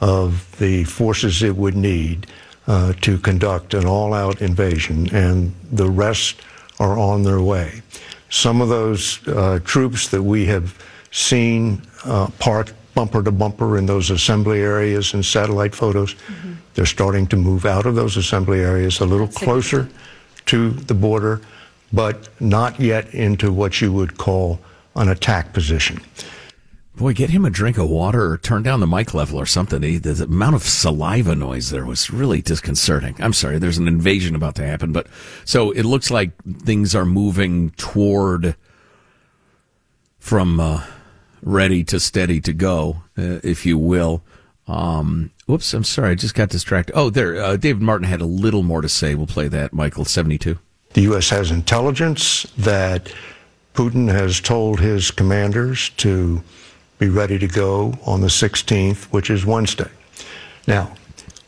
of 0.00 0.56
the 0.58 0.84
forces 0.84 1.42
it 1.42 1.56
would 1.56 1.76
need 1.76 2.26
uh, 2.68 2.92
to 3.00 3.18
conduct 3.18 3.74
an 3.74 3.86
all 3.86 4.14
out 4.14 4.40
invasion, 4.42 5.08
and 5.14 5.52
the 5.72 5.88
rest 5.88 6.42
are 6.78 6.98
on 6.98 7.22
their 7.24 7.40
way. 7.40 7.82
Some 8.30 8.60
of 8.60 8.68
those 8.68 9.26
uh, 9.26 9.58
troops 9.64 10.08
that 10.08 10.22
we 10.22 10.44
have 10.46 10.78
seen 11.10 11.82
uh, 12.04 12.28
parked 12.38 12.74
bumper 12.94 13.22
to 13.22 13.32
bumper 13.32 13.78
in 13.78 13.86
those 13.86 14.10
assembly 14.10 14.60
areas 14.60 15.14
and 15.14 15.24
satellite 15.24 15.74
photos. 15.74 16.14
Mm-hmm. 16.14 16.52
They're 16.74 16.86
starting 16.86 17.26
to 17.28 17.36
move 17.36 17.64
out 17.64 17.86
of 17.86 17.94
those 17.94 18.16
assembly 18.16 18.60
areas 18.60 19.00
a 19.00 19.06
little 19.06 19.26
That's 19.26 19.38
closer 19.38 19.88
to 20.46 20.70
the 20.70 20.94
border, 20.94 21.40
but 21.92 22.28
not 22.40 22.78
yet 22.78 23.14
into 23.14 23.52
what 23.52 23.80
you 23.80 23.92
would 23.92 24.18
call 24.18 24.60
an 24.94 25.08
attack 25.08 25.52
position. 25.52 26.00
Boy, 26.98 27.12
get 27.12 27.30
him 27.30 27.44
a 27.44 27.50
drink 27.50 27.78
of 27.78 27.88
water 27.88 28.32
or 28.32 28.38
turn 28.38 28.64
down 28.64 28.80
the 28.80 28.86
mic 28.86 29.14
level 29.14 29.38
or 29.38 29.46
something. 29.46 29.80
the 29.80 30.24
amount 30.24 30.56
of 30.56 30.64
saliva 30.64 31.36
noise 31.36 31.70
there 31.70 31.84
was 31.84 32.10
really 32.10 32.42
disconcerting. 32.42 33.14
I'm 33.20 33.32
sorry, 33.32 33.60
there's 33.60 33.78
an 33.78 33.86
invasion 33.86 34.34
about 34.34 34.56
to 34.56 34.66
happen, 34.66 34.90
but 34.90 35.06
so 35.44 35.70
it 35.70 35.84
looks 35.84 36.10
like 36.10 36.32
things 36.64 36.96
are 36.96 37.04
moving 37.04 37.70
toward 37.76 38.56
from 40.18 40.58
uh, 40.58 40.84
ready 41.40 41.84
to 41.84 42.00
steady 42.00 42.40
to 42.40 42.52
go, 42.52 43.04
uh, 43.16 43.38
if 43.44 43.64
you 43.64 43.78
will. 43.78 44.24
Um, 44.66 45.30
whoops, 45.46 45.72
I'm 45.72 45.84
sorry, 45.84 46.10
I 46.10 46.14
just 46.16 46.34
got 46.34 46.48
distracted. 46.48 46.96
Oh, 46.96 47.10
there, 47.10 47.40
uh, 47.40 47.56
David 47.56 47.80
Martin 47.80 48.08
had 48.08 48.20
a 48.20 48.26
little 48.26 48.64
more 48.64 48.82
to 48.82 48.88
say. 48.88 49.14
We'll 49.14 49.28
play 49.28 49.46
that, 49.46 49.72
Michael, 49.72 50.04
72. 50.04 50.58
The 50.94 51.02
U.S. 51.02 51.30
has 51.30 51.52
intelligence 51.52 52.42
that 52.58 53.14
Putin 53.72 54.10
has 54.10 54.40
told 54.40 54.80
his 54.80 55.12
commanders 55.12 55.90
to 55.90 56.42
be 56.98 57.08
ready 57.08 57.38
to 57.38 57.46
go 57.46 57.96
on 58.04 58.20
the 58.20 58.26
16th, 58.26 59.04
which 59.04 59.30
is 59.30 59.46
Wednesday. 59.46 59.90
Now, 60.66 60.94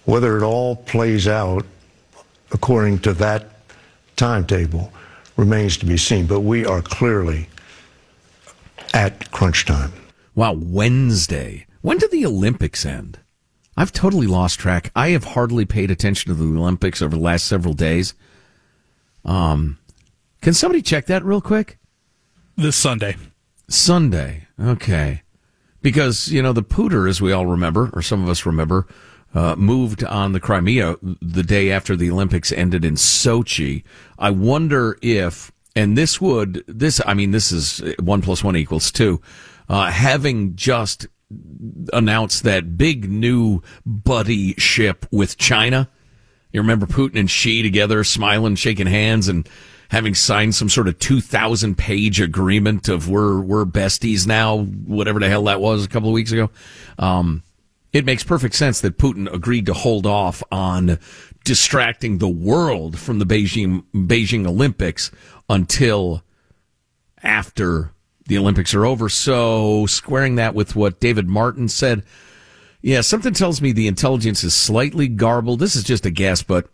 whether 0.04 0.36
it 0.36 0.42
all 0.42 0.76
plays 0.76 1.26
out 1.26 1.66
according 2.52 3.00
to 3.00 3.12
that 3.14 3.46
timetable 4.16 4.92
remains 5.36 5.76
to 5.78 5.86
be 5.86 5.96
seen, 5.96 6.26
but 6.26 6.40
we 6.40 6.64
are 6.64 6.82
clearly 6.82 7.48
at 8.94 9.30
crunch 9.32 9.64
time. 9.64 9.92
Wow, 10.34 10.52
Wednesday. 10.52 11.66
When 11.82 11.98
do 11.98 12.08
the 12.08 12.26
Olympics 12.26 12.86
end? 12.86 13.18
I've 13.76 13.92
totally 13.92 14.26
lost 14.26 14.60
track. 14.60 14.92
I 14.94 15.10
have 15.10 15.24
hardly 15.24 15.64
paid 15.64 15.90
attention 15.90 16.28
to 16.28 16.34
the 16.34 16.44
Olympics 16.44 17.02
over 17.02 17.16
the 17.16 17.22
last 17.22 17.46
several 17.46 17.74
days. 17.74 18.14
Um, 19.24 19.78
can 20.42 20.54
somebody 20.54 20.82
check 20.82 21.06
that 21.06 21.24
real 21.24 21.40
quick? 21.40 21.78
This 22.56 22.76
Sunday. 22.76 23.16
Sunday. 23.68 24.46
Okay 24.60 25.22
because 25.82 26.28
you 26.28 26.42
know 26.42 26.52
the 26.52 26.62
pooter, 26.62 27.08
as 27.08 27.20
we 27.20 27.32
all 27.32 27.46
remember, 27.46 27.90
or 27.92 28.02
some 28.02 28.22
of 28.22 28.28
us 28.28 28.46
remember, 28.46 28.86
uh, 29.34 29.54
moved 29.56 30.04
on 30.04 30.32
the 30.32 30.40
Crimea 30.40 30.96
the 31.02 31.42
day 31.42 31.70
after 31.70 31.96
the 31.96 32.10
Olympics 32.10 32.52
ended 32.52 32.84
in 32.84 32.94
Sochi. 32.94 33.84
I 34.18 34.30
wonder 34.30 34.98
if, 35.02 35.52
and 35.76 35.96
this 35.96 36.20
would 36.20 36.64
this, 36.66 37.00
I 37.06 37.14
mean, 37.14 37.30
this 37.30 37.52
is 37.52 37.82
one 38.00 38.22
plus 38.22 38.42
one 38.42 38.56
equals 38.56 38.90
two. 38.90 39.20
Uh, 39.68 39.90
having 39.90 40.56
just 40.56 41.06
announced 41.92 42.42
that 42.42 42.76
big 42.76 43.08
new 43.08 43.62
buddy 43.86 44.54
ship 44.54 45.06
with 45.12 45.38
China. 45.38 45.88
You 46.52 46.60
remember 46.60 46.86
Putin 46.86 47.20
and 47.20 47.30
Xi 47.30 47.62
together, 47.62 48.02
smiling, 48.02 48.56
shaking 48.56 48.88
hands, 48.88 49.28
and 49.28 49.48
having 49.90 50.14
signed 50.14 50.54
some 50.54 50.68
sort 50.68 50.86
of 50.86 50.98
2,000 51.00 51.76
page 51.76 52.20
agreement 52.20 52.88
of 52.88 53.08
we're, 53.08 53.40
we're 53.40 53.64
besties 53.64 54.26
now, 54.26 54.58
whatever 54.58 55.18
the 55.18 55.28
hell 55.28 55.44
that 55.44 55.60
was 55.60 55.84
a 55.84 55.88
couple 55.88 56.08
of 56.08 56.14
weeks 56.14 56.30
ago. 56.30 56.48
Um, 56.98 57.42
it 57.92 58.04
makes 58.04 58.22
perfect 58.22 58.54
sense 58.54 58.80
that 58.80 58.98
Putin 58.98 59.32
agreed 59.32 59.66
to 59.66 59.74
hold 59.74 60.06
off 60.06 60.44
on 60.52 60.98
distracting 61.44 62.18
the 62.18 62.28
world 62.28 63.00
from 63.00 63.18
the 63.18 63.26
Beijing, 63.26 63.82
Beijing 63.92 64.46
Olympics 64.46 65.10
until 65.48 66.22
after 67.20 67.90
the 68.26 68.38
Olympics 68.38 68.72
are 68.74 68.86
over. 68.86 69.08
So 69.08 69.86
squaring 69.86 70.36
that 70.36 70.54
with 70.54 70.76
what 70.76 71.00
David 71.00 71.26
Martin 71.26 71.68
said, 71.68 72.04
yeah, 72.80 73.00
something 73.00 73.34
tells 73.34 73.60
me 73.60 73.72
the 73.72 73.88
intelligence 73.88 74.44
is 74.44 74.54
slightly 74.54 75.08
garbled. 75.08 75.58
This 75.58 75.74
is 75.74 75.82
just 75.82 76.06
a 76.06 76.10
guess, 76.10 76.44
but 76.44 76.68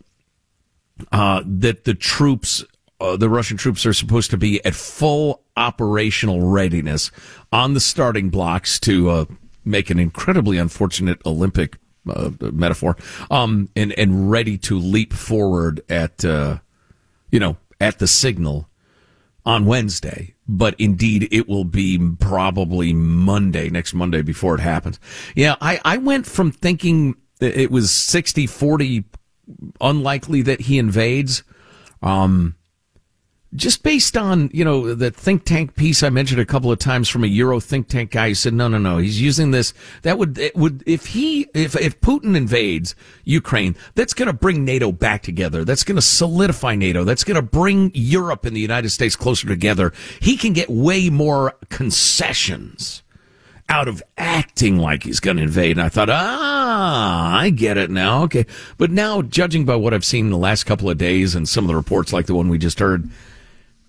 uh, 1.11 1.41
that 1.45 1.83
the 1.83 1.95
troops 1.95 2.63
uh, 2.99 3.17
the 3.17 3.29
Russian 3.29 3.57
troops 3.57 3.85
are 3.85 3.93
supposed 3.93 4.31
to 4.31 4.37
be 4.37 4.63
at 4.65 4.73
full 4.75 5.43
operational 5.55 6.41
readiness 6.41 7.11
on 7.51 7.73
the 7.73 7.79
starting 7.79 8.29
blocks 8.29 8.79
to 8.81 9.09
uh, 9.09 9.25
make 9.65 9.89
an 9.89 9.99
incredibly 9.99 10.57
unfortunate 10.57 11.19
Olympic 11.25 11.77
uh, 12.09 12.31
metaphor, 12.39 12.95
um, 13.29 13.69
and 13.75 13.91
and 13.93 14.31
ready 14.31 14.57
to 14.57 14.79
leap 14.79 15.13
forward 15.13 15.81
at 15.89 16.23
uh, 16.23 16.57
you 17.31 17.39
know 17.39 17.57
at 17.79 17.99
the 17.99 18.07
signal 18.07 18.69
on 19.45 19.65
Wednesday. 19.65 20.33
But 20.49 20.75
indeed, 20.79 21.27
it 21.31 21.49
will 21.49 21.65
be 21.65 21.99
probably 22.19 22.93
Monday, 22.93 23.69
next 23.69 23.93
Monday 23.93 24.21
before 24.21 24.55
it 24.55 24.61
happens. 24.61 24.97
Yeah, 25.35 25.55
I, 25.59 25.81
I 25.83 25.97
went 25.97 26.25
from 26.25 26.51
thinking 26.51 27.15
it 27.41 27.69
was 27.69 27.91
60 27.91 28.47
40 28.47 29.03
unlikely 29.81 30.41
that 30.43 30.61
he 30.61 30.77
invades. 30.77 31.43
Um, 32.01 32.55
just 33.55 33.81
based 33.81 34.17
on 34.17 34.49
you 34.53 34.65
know 34.65 34.93
the 34.93 35.09
think 35.09 35.45
tank 35.45 35.75
piece 35.75 36.03
I 36.03 36.09
mentioned 36.09 36.41
a 36.41 36.45
couple 36.45 36.71
of 36.71 36.79
times 36.79 37.07
from 37.07 37.23
a 37.23 37.27
Euro 37.27 37.59
think 37.59 37.87
tank 37.87 38.11
guy 38.11 38.29
who 38.29 38.35
said 38.35 38.53
no 38.53 38.67
no 38.67 38.77
no 38.77 38.97
he's 38.97 39.21
using 39.21 39.51
this 39.51 39.73
that 40.01 40.17
would 40.17 40.39
would 40.53 40.83
if 40.85 41.07
he 41.07 41.47
if 41.53 41.75
if 41.75 41.99
Putin 42.01 42.35
invades 42.35 42.93
Ukraine 43.23 43.75
that's 43.95 44.13
going 44.13 44.27
to 44.27 44.33
bring 44.33 44.65
NATO 44.65 44.91
back 44.91 45.23
together 45.23 45.63
that's 45.63 45.83
going 45.83 45.95
to 45.95 46.01
solidify 46.01 46.75
NATO 46.75 47.05
that's 47.05 47.23
going 47.23 47.35
to 47.35 47.41
bring 47.41 47.91
Europe 47.93 48.45
and 48.45 48.55
the 48.55 48.61
United 48.61 48.89
States 48.89 49.15
closer 49.15 49.47
together 49.47 49.93
he 50.19 50.35
can 50.35 50.51
get 50.51 50.69
way 50.69 51.09
more 51.09 51.53
concessions 51.69 53.01
out 53.69 53.87
of 53.87 54.01
acting 54.17 54.77
like 54.77 55.03
he's 55.03 55.19
going 55.19 55.37
to 55.37 55.43
invade. 55.43 55.71
And 55.71 55.81
I 55.81 55.89
thought, 55.89 56.09
ah, 56.09 57.37
I 57.37 57.49
get 57.49 57.77
it 57.77 57.89
now. 57.89 58.23
Okay. 58.23 58.45
But 58.77 58.91
now, 58.91 59.21
judging 59.21 59.65
by 59.65 59.75
what 59.75 59.93
I've 59.93 60.05
seen 60.05 60.25
in 60.25 60.31
the 60.31 60.37
last 60.37 60.63
couple 60.63 60.89
of 60.89 60.97
days 60.97 61.35
and 61.35 61.47
some 61.49 61.65
of 61.65 61.67
the 61.67 61.75
reports 61.75 62.13
like 62.13 62.27
the 62.27 62.35
one 62.35 62.47
we 62.47 62.57
just 62.57 62.79
heard, 62.79 63.09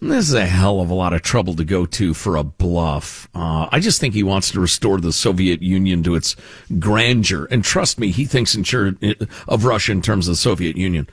this 0.01 0.29
is 0.29 0.35
a 0.35 0.47
hell 0.47 0.81
of 0.81 0.91
a 0.91 0.95
lot 0.95 1.13
of 1.13 1.23
trouble 1.23 1.55
to 1.57 1.65
go 1.65 1.85
to 1.87 2.15
for 2.15 2.37
a 2.37 2.45
bluff. 2.45 3.29
Uh, 3.35 3.69
I 3.71 3.81
just 3.81 4.01
think 4.01 4.15
he 4.15 4.23
wants 4.23 4.51
to 4.53 4.61
restore 4.61 5.01
the 5.01 5.13
Soviet 5.13 5.63
Union 5.63 6.03
to 6.05 6.15
its 6.15 6.37
grandeur. 6.79 7.47
And 7.51 7.65
trust 7.65 7.99
me, 7.99 8.11
he 8.11 8.25
thinks 8.25 8.55
of 8.55 9.65
Russia 9.65 9.93
in 9.93 10.03
terms 10.03 10.29
of 10.29 10.33
the 10.33 10.37
Soviet 10.37 10.77
Union. 10.77 11.09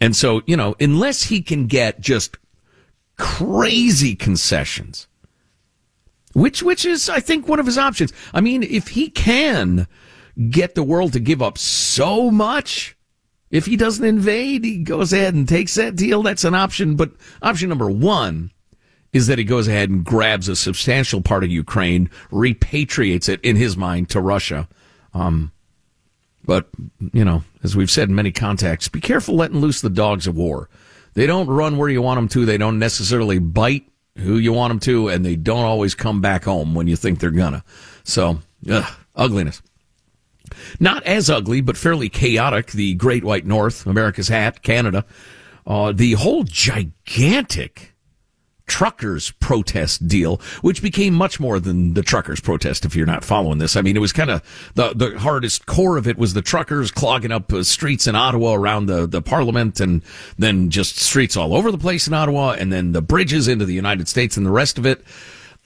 And 0.00 0.14
so, 0.14 0.42
you 0.46 0.56
know, 0.56 0.76
unless 0.78 1.24
he 1.24 1.42
can 1.42 1.66
get 1.66 2.00
just 2.00 2.36
crazy 3.16 4.14
concessions, 4.14 5.08
which, 6.34 6.62
which 6.62 6.84
is, 6.84 7.08
I 7.08 7.20
think, 7.20 7.48
one 7.48 7.58
of 7.58 7.66
his 7.66 7.78
options. 7.78 8.12
I 8.34 8.40
mean, 8.40 8.62
if 8.62 8.88
he 8.88 9.08
can 9.08 9.86
get 10.50 10.74
the 10.74 10.82
world 10.82 11.14
to 11.14 11.20
give 11.20 11.40
up 11.40 11.56
so 11.56 12.30
much, 12.30 12.95
if 13.50 13.66
he 13.66 13.76
doesn't 13.76 14.04
invade, 14.04 14.64
he 14.64 14.78
goes 14.78 15.12
ahead 15.12 15.34
and 15.34 15.48
takes 15.48 15.74
that 15.74 15.96
deal. 15.96 16.22
That's 16.22 16.44
an 16.44 16.54
option. 16.54 16.96
But 16.96 17.12
option 17.42 17.68
number 17.68 17.88
one 17.90 18.50
is 19.12 19.28
that 19.28 19.38
he 19.38 19.44
goes 19.44 19.68
ahead 19.68 19.88
and 19.88 20.04
grabs 20.04 20.48
a 20.48 20.56
substantial 20.56 21.20
part 21.20 21.44
of 21.44 21.50
Ukraine, 21.50 22.10
repatriates 22.30 23.28
it 23.28 23.40
in 23.42 23.56
his 23.56 23.76
mind 23.76 24.10
to 24.10 24.20
Russia. 24.20 24.68
Um, 25.14 25.52
but, 26.44 26.68
you 27.12 27.24
know, 27.24 27.42
as 27.62 27.74
we've 27.74 27.90
said 27.90 28.08
in 28.08 28.14
many 28.14 28.30
contexts, 28.30 28.88
be 28.88 29.00
careful 29.00 29.34
letting 29.34 29.60
loose 29.60 29.80
the 29.80 29.90
dogs 29.90 30.26
of 30.26 30.36
war. 30.36 30.68
They 31.14 31.26
don't 31.26 31.48
run 31.48 31.78
where 31.78 31.88
you 31.88 32.02
want 32.02 32.18
them 32.18 32.28
to. 32.28 32.44
They 32.44 32.58
don't 32.58 32.78
necessarily 32.78 33.38
bite 33.38 33.88
who 34.18 34.36
you 34.38 34.52
want 34.52 34.70
them 34.70 34.80
to, 34.80 35.08
and 35.08 35.24
they 35.24 35.36
don't 35.36 35.64
always 35.64 35.94
come 35.94 36.20
back 36.20 36.44
home 36.44 36.74
when 36.74 36.86
you 36.86 36.96
think 36.96 37.18
they're 37.18 37.30
gonna. 37.30 37.64
So, 38.04 38.40
ugh, 38.70 38.94
ugliness. 39.14 39.62
Not 40.80 41.02
as 41.04 41.30
ugly, 41.30 41.60
but 41.60 41.76
fairly 41.76 42.08
chaotic. 42.08 42.72
The 42.72 42.94
Great 42.94 43.24
White 43.24 43.46
North, 43.46 43.86
America's 43.86 44.28
hat, 44.28 44.62
Canada. 44.62 45.04
Uh, 45.66 45.92
the 45.92 46.12
whole 46.12 46.44
gigantic 46.44 47.96
truckers 48.66 49.30
protest 49.32 50.08
deal, 50.08 50.40
which 50.60 50.82
became 50.82 51.14
much 51.14 51.38
more 51.38 51.60
than 51.60 51.94
the 51.94 52.02
truckers 52.02 52.40
protest. 52.40 52.84
If 52.84 52.96
you're 52.96 53.06
not 53.06 53.24
following 53.24 53.58
this, 53.58 53.76
I 53.76 53.80
mean, 53.80 53.96
it 53.96 54.00
was 54.00 54.12
kind 54.12 54.30
of 54.30 54.42
the 54.74 54.92
the 54.94 55.18
hardest 55.18 55.66
core 55.66 55.96
of 55.96 56.06
it 56.06 56.18
was 56.18 56.34
the 56.34 56.42
truckers 56.42 56.90
clogging 56.90 57.32
up 57.32 57.52
uh, 57.52 57.62
streets 57.62 58.06
in 58.06 58.14
Ottawa 58.14 58.54
around 58.54 58.86
the 58.86 59.06
the 59.06 59.22
Parliament, 59.22 59.80
and 59.80 60.02
then 60.38 60.70
just 60.70 60.98
streets 60.98 61.36
all 61.36 61.54
over 61.54 61.70
the 61.70 61.78
place 61.78 62.06
in 62.06 62.14
Ottawa, 62.14 62.52
and 62.58 62.72
then 62.72 62.92
the 62.92 63.02
bridges 63.02 63.48
into 63.48 63.64
the 63.64 63.74
United 63.74 64.08
States 64.08 64.36
and 64.36 64.44
the 64.44 64.50
rest 64.50 64.78
of 64.78 64.86
it. 64.86 65.04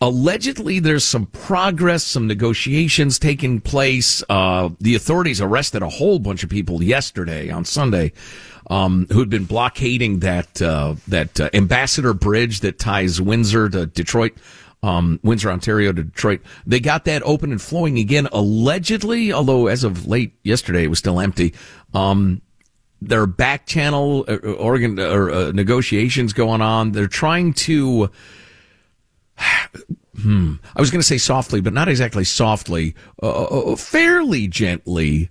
Allegedly, 0.02 0.78
there's 0.78 1.04
some 1.04 1.26
progress, 1.26 2.02
some 2.02 2.26
negotiations 2.26 3.18
taking 3.18 3.60
place. 3.60 4.24
Uh, 4.30 4.70
the 4.80 4.94
authorities 4.94 5.42
arrested 5.42 5.82
a 5.82 5.90
whole 5.90 6.18
bunch 6.18 6.42
of 6.42 6.48
people 6.48 6.82
yesterday 6.82 7.50
on 7.50 7.66
Sunday 7.66 8.12
um, 8.70 9.06
who'd 9.12 9.28
been 9.28 9.44
blockading 9.44 10.20
that 10.20 10.62
uh, 10.62 10.94
that 11.08 11.38
uh, 11.38 11.50
Ambassador 11.52 12.14
Bridge 12.14 12.60
that 12.60 12.78
ties 12.78 13.20
Windsor 13.20 13.68
to 13.68 13.86
Detroit. 13.86 14.32
Um, 14.82 15.20
Windsor, 15.22 15.50
Ontario 15.50 15.92
to 15.92 16.04
Detroit. 16.04 16.40
They 16.64 16.80
got 16.80 17.04
that 17.04 17.22
open 17.24 17.50
and 17.50 17.60
flowing 17.60 17.98
again, 17.98 18.26
allegedly, 18.32 19.30
although 19.30 19.66
as 19.66 19.84
of 19.84 20.06
late 20.06 20.32
yesterday, 20.42 20.84
it 20.84 20.88
was 20.88 20.98
still 20.98 21.20
empty. 21.20 21.52
Um, 21.92 22.40
there 23.02 23.20
are 23.20 23.26
back 23.26 23.66
channel 23.66 24.24
uh, 24.26 24.36
organ 24.36 24.98
or 24.98 25.30
uh, 25.30 25.52
negotiations 25.52 26.32
going 26.32 26.62
on. 26.62 26.92
They're 26.92 27.08
trying 27.08 27.52
to 27.54 28.10
hmm, 30.22 30.54
I 30.76 30.80
was 30.80 30.90
going 30.90 31.00
to 31.00 31.06
say 31.06 31.18
softly, 31.18 31.60
but 31.60 31.72
not 31.72 31.88
exactly 31.88 32.24
softly, 32.24 32.94
uh, 33.22 33.44
uh, 33.44 33.76
fairly 33.76 34.48
gently 34.48 35.30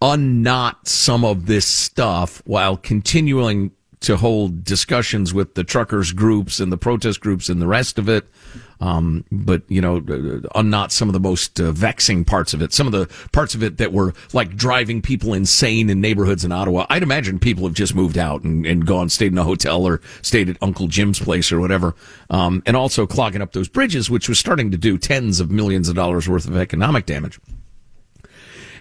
unknot 0.00 0.88
some 0.88 1.24
of 1.24 1.46
this 1.46 1.66
stuff 1.66 2.42
while 2.44 2.76
continuing 2.76 3.70
to 4.00 4.16
hold 4.16 4.64
discussions 4.64 5.32
with 5.32 5.54
the 5.54 5.62
truckers 5.62 6.12
groups 6.12 6.58
and 6.58 6.72
the 6.72 6.76
protest 6.76 7.20
groups 7.20 7.48
and 7.48 7.62
the 7.62 7.68
rest 7.68 7.98
of 7.98 8.08
it. 8.08 8.26
Um, 8.82 9.24
but 9.30 9.62
you 9.68 9.80
know, 9.80 9.98
uh, 9.98 10.48
unknot 10.56 10.90
some 10.90 11.08
of 11.08 11.12
the 11.12 11.20
most 11.20 11.60
uh, 11.60 11.70
vexing 11.70 12.24
parts 12.24 12.52
of 12.52 12.60
it. 12.62 12.72
Some 12.72 12.88
of 12.88 12.92
the 12.92 13.08
parts 13.30 13.54
of 13.54 13.62
it 13.62 13.78
that 13.78 13.92
were 13.92 14.12
like 14.32 14.56
driving 14.56 15.00
people 15.00 15.34
insane 15.34 15.88
in 15.88 16.00
neighborhoods 16.00 16.44
in 16.44 16.50
Ottawa. 16.50 16.86
I'd 16.90 17.04
imagine 17.04 17.38
people 17.38 17.62
have 17.64 17.74
just 17.74 17.94
moved 17.94 18.18
out 18.18 18.42
and, 18.42 18.66
and 18.66 18.84
gone, 18.84 19.08
stayed 19.08 19.30
in 19.30 19.38
a 19.38 19.44
hotel 19.44 19.86
or 19.86 20.00
stayed 20.22 20.48
at 20.48 20.56
Uncle 20.60 20.88
Jim's 20.88 21.20
place 21.20 21.52
or 21.52 21.60
whatever. 21.60 21.94
Um, 22.28 22.60
and 22.66 22.76
also 22.76 23.06
clogging 23.06 23.40
up 23.40 23.52
those 23.52 23.68
bridges, 23.68 24.10
which 24.10 24.28
was 24.28 24.40
starting 24.40 24.72
to 24.72 24.76
do 24.76 24.98
tens 24.98 25.38
of 25.38 25.52
millions 25.52 25.88
of 25.88 25.94
dollars 25.94 26.28
worth 26.28 26.48
of 26.48 26.56
economic 26.56 27.06
damage. 27.06 27.38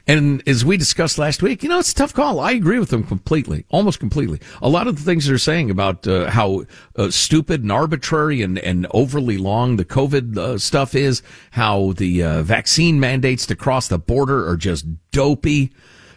And 0.07 0.41
as 0.47 0.65
we 0.65 0.77
discussed 0.77 1.17
last 1.17 1.41
week, 1.41 1.63
you 1.63 1.69
know, 1.69 1.79
it's 1.79 1.91
a 1.91 1.95
tough 1.95 2.13
call. 2.13 2.39
I 2.39 2.51
agree 2.51 2.79
with 2.79 2.89
them 2.89 3.03
completely, 3.03 3.65
almost 3.69 3.99
completely. 3.99 4.39
A 4.61 4.69
lot 4.69 4.87
of 4.87 4.95
the 4.95 5.03
things 5.03 5.27
they're 5.27 5.37
saying 5.37 5.69
about 5.69 6.07
uh, 6.07 6.29
how 6.29 6.63
uh, 6.95 7.11
stupid 7.11 7.61
and 7.61 7.71
arbitrary 7.71 8.41
and, 8.41 8.57
and 8.59 8.87
overly 8.91 9.37
long 9.37 9.75
the 9.75 9.85
COVID 9.85 10.37
uh, 10.37 10.57
stuff 10.57 10.95
is, 10.95 11.21
how 11.51 11.93
the 11.93 12.23
uh, 12.23 12.43
vaccine 12.43 12.99
mandates 12.99 13.45
to 13.47 13.55
cross 13.55 13.87
the 13.87 13.99
border 13.99 14.47
are 14.47 14.57
just 14.57 14.85
dopey 15.11 15.71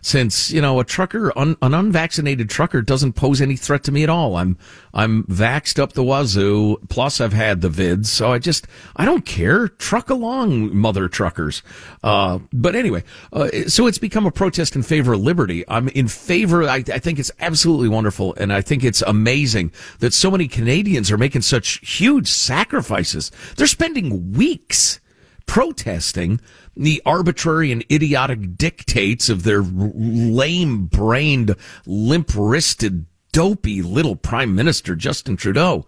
since 0.04 0.50
you 0.50 0.60
know 0.60 0.80
a 0.80 0.84
trucker, 0.84 1.32
un, 1.34 1.56
an 1.62 1.72
unvaccinated 1.72 2.50
trucker, 2.50 2.82
doesn't 2.82 3.14
pose 3.14 3.40
any 3.40 3.56
threat 3.56 3.82
to 3.84 3.90
me 3.90 4.02
at 4.02 4.10
all. 4.10 4.36
I'm 4.36 4.58
I'm 4.92 5.24
vaxxed 5.24 5.78
up 5.78 5.94
the 5.94 6.04
wazoo. 6.04 6.76
Plus, 6.90 7.22
I've 7.22 7.32
had 7.32 7.62
the 7.62 7.70
vids, 7.70 8.06
so 8.06 8.30
I 8.30 8.38
just 8.38 8.66
I 8.96 9.06
don't 9.06 9.24
care. 9.24 9.66
Truck 9.66 10.10
along, 10.10 10.76
mother 10.76 11.08
truckers. 11.08 11.62
Uh, 12.02 12.40
but 12.52 12.76
anyway, 12.76 13.02
uh, 13.32 13.48
so 13.66 13.86
it's 13.86 13.96
become 13.96 14.26
a 14.26 14.30
protest 14.30 14.76
in 14.76 14.82
favor 14.82 15.14
of 15.14 15.20
liberty. 15.20 15.64
I'm 15.68 15.88
in 15.88 16.08
favor. 16.08 16.64
I, 16.64 16.76
I 16.76 16.98
think 16.98 17.18
it's 17.18 17.32
absolutely 17.40 17.88
wonderful, 17.88 18.34
and 18.34 18.52
I 18.52 18.60
think 18.60 18.84
it's 18.84 19.00
amazing 19.00 19.72
that 20.00 20.12
so 20.12 20.30
many 20.30 20.48
Canadians 20.48 21.10
are 21.10 21.18
making 21.18 21.42
such 21.42 21.80
huge 21.80 22.28
sacrifices. 22.28 23.32
They're 23.56 23.66
spending 23.66 24.34
weeks 24.34 25.00
protesting 25.46 26.40
the 26.76 27.02
arbitrary 27.04 27.70
and 27.70 27.84
idiotic 27.90 28.56
dictates 28.56 29.28
of 29.28 29.42
their 29.42 29.62
lame 29.62 30.86
brained, 30.86 31.54
limp 31.86 32.30
wristed, 32.34 33.06
dopey 33.32 33.82
little 33.82 34.16
prime 34.16 34.54
minister, 34.54 34.94
Justin 34.94 35.36
Trudeau. 35.36 35.86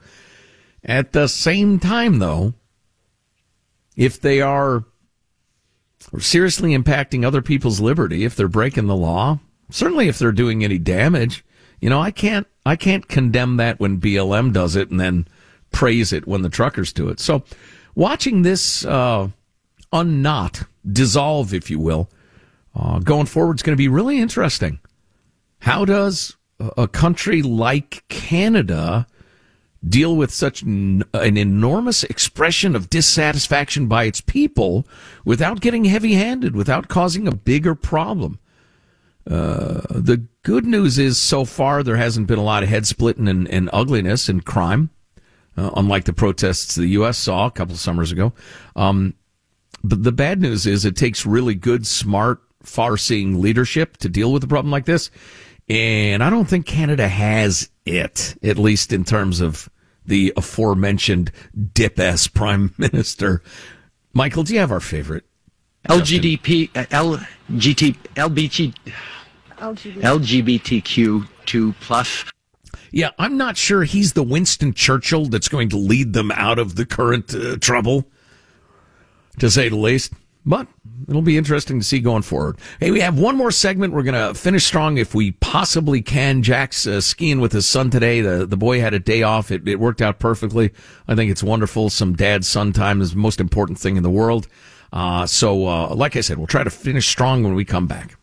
At 0.84 1.12
the 1.12 1.26
same 1.26 1.80
time, 1.80 2.18
though, 2.18 2.54
if 3.96 4.20
they 4.20 4.40
are 4.40 4.84
seriously 6.18 6.76
impacting 6.76 7.24
other 7.24 7.42
people's 7.42 7.80
liberty, 7.80 8.24
if 8.24 8.36
they're 8.36 8.48
breaking 8.48 8.86
the 8.86 8.96
law, 8.96 9.40
certainly 9.70 10.08
if 10.08 10.18
they're 10.18 10.32
doing 10.32 10.62
any 10.62 10.78
damage, 10.78 11.44
you 11.80 11.90
know, 11.90 12.00
I 12.00 12.10
can't, 12.10 12.46
I 12.64 12.76
can't 12.76 13.08
condemn 13.08 13.56
that 13.56 13.80
when 13.80 14.00
BLM 14.00 14.52
does 14.52 14.76
it 14.76 14.90
and 14.90 15.00
then 15.00 15.26
praise 15.72 16.12
it 16.12 16.26
when 16.26 16.42
the 16.42 16.48
truckers 16.48 16.92
do 16.92 17.08
it. 17.08 17.20
So 17.20 17.42
watching 17.94 18.42
this, 18.42 18.84
uh, 18.84 19.28
unknot 20.00 20.64
dissolve, 20.90 21.52
if 21.52 21.70
you 21.70 21.78
will, 21.78 22.10
uh, 22.74 22.98
going 22.98 23.26
forward 23.26 23.58
is 23.58 23.62
going 23.62 23.76
to 23.76 23.80
be 23.80 23.88
really 23.88 24.18
interesting. 24.18 24.80
How 25.60 25.84
does 25.84 26.36
a 26.76 26.88
country 26.88 27.42
like 27.42 28.04
Canada 28.08 29.06
deal 29.86 30.16
with 30.16 30.32
such 30.32 30.62
an 30.62 31.04
enormous 31.12 32.02
expression 32.04 32.74
of 32.74 32.90
dissatisfaction 32.90 33.86
by 33.86 34.04
its 34.04 34.20
people 34.20 34.86
without 35.24 35.60
getting 35.60 35.84
heavy 35.84 36.14
handed, 36.14 36.56
without 36.56 36.88
causing 36.88 37.26
a 37.28 37.34
bigger 37.34 37.74
problem? 37.74 38.38
Uh, 39.28 39.80
the 39.90 40.24
good 40.44 40.64
news 40.64 40.98
is 40.98 41.18
so 41.18 41.44
far 41.44 41.82
there 41.82 41.96
hasn't 41.96 42.28
been 42.28 42.38
a 42.38 42.44
lot 42.44 42.62
of 42.62 42.68
head 42.68 42.86
splitting 42.86 43.26
and, 43.26 43.48
and 43.48 43.68
ugliness 43.72 44.28
and 44.28 44.44
crime, 44.44 44.90
uh, 45.56 45.70
unlike 45.76 46.04
the 46.04 46.12
protests 46.12 46.76
the 46.76 46.86
U.S. 46.88 47.18
saw 47.18 47.46
a 47.46 47.50
couple 47.50 47.74
of 47.74 47.80
summers 47.80 48.12
ago. 48.12 48.32
Um, 48.76 49.14
but 49.82 50.02
the 50.02 50.12
bad 50.12 50.40
news 50.40 50.66
is 50.66 50.84
it 50.84 50.96
takes 50.96 51.24
really 51.24 51.54
good, 51.54 51.86
smart, 51.86 52.40
far 52.62 52.96
seeing 52.96 53.40
leadership 53.40 53.96
to 53.98 54.08
deal 54.08 54.32
with 54.32 54.42
a 54.44 54.48
problem 54.48 54.72
like 54.72 54.86
this. 54.86 55.10
And 55.68 56.22
I 56.22 56.30
don't 56.30 56.46
think 56.46 56.66
Canada 56.66 57.08
has 57.08 57.68
it, 57.84 58.36
at 58.42 58.58
least 58.58 58.92
in 58.92 59.04
terms 59.04 59.40
of 59.40 59.68
the 60.04 60.32
aforementioned 60.36 61.32
dip 61.72 61.98
S 61.98 62.28
prime 62.28 62.72
minister. 62.78 63.42
Michael, 64.12 64.44
do 64.44 64.54
you 64.54 64.60
have 64.60 64.72
our 64.72 64.80
favorite? 64.80 65.24
LGDP, 65.88 66.70
uh, 66.76 66.84
LGT, 66.86 67.96
LBG, 68.14 68.74
LGBTQ2 69.58 71.74
plus. 71.80 72.24
Yeah, 72.90 73.10
I'm 73.18 73.36
not 73.36 73.56
sure 73.56 73.84
he's 73.84 74.14
the 74.14 74.22
Winston 74.22 74.72
Churchill 74.72 75.26
that's 75.26 75.48
going 75.48 75.68
to 75.70 75.76
lead 75.76 76.12
them 76.12 76.30
out 76.32 76.58
of 76.58 76.76
the 76.76 76.86
current 76.86 77.34
uh, 77.34 77.56
trouble 77.58 78.08
to 79.38 79.50
say 79.50 79.68
the 79.68 79.76
least. 79.76 80.12
But 80.48 80.68
it'll 81.08 81.22
be 81.22 81.36
interesting 81.36 81.80
to 81.80 81.84
see 81.84 81.98
going 81.98 82.22
forward. 82.22 82.58
Hey, 82.78 82.92
we 82.92 83.00
have 83.00 83.18
one 83.18 83.36
more 83.36 83.50
segment. 83.50 83.92
We're 83.92 84.04
going 84.04 84.28
to 84.28 84.32
finish 84.32 84.64
strong 84.64 84.96
if 84.96 85.12
we 85.12 85.32
possibly 85.32 86.02
can. 86.02 86.44
Jack's 86.44 86.86
uh, 86.86 87.00
skiing 87.00 87.40
with 87.40 87.50
his 87.50 87.66
son 87.66 87.90
today. 87.90 88.20
The 88.20 88.46
the 88.46 88.56
boy 88.56 88.80
had 88.80 88.94
a 88.94 89.00
day 89.00 89.24
off. 89.24 89.50
It, 89.50 89.66
it 89.66 89.80
worked 89.80 90.00
out 90.00 90.20
perfectly. 90.20 90.72
I 91.08 91.16
think 91.16 91.32
it's 91.32 91.42
wonderful. 91.42 91.90
Some 91.90 92.14
dad 92.14 92.44
son 92.44 92.72
time 92.72 93.00
is 93.00 93.10
the 93.10 93.18
most 93.18 93.40
important 93.40 93.80
thing 93.80 93.96
in 93.96 94.04
the 94.04 94.10
world. 94.10 94.46
Uh, 94.92 95.26
so, 95.26 95.66
uh, 95.66 95.94
like 95.94 96.14
I 96.14 96.20
said, 96.20 96.38
we'll 96.38 96.46
try 96.46 96.62
to 96.62 96.70
finish 96.70 97.08
strong 97.08 97.42
when 97.42 97.54
we 97.54 97.64
come 97.64 97.88
back. 97.88 98.16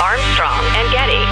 Armstrong 0.00 0.64
and 0.76 0.92
Getty. 0.92 1.25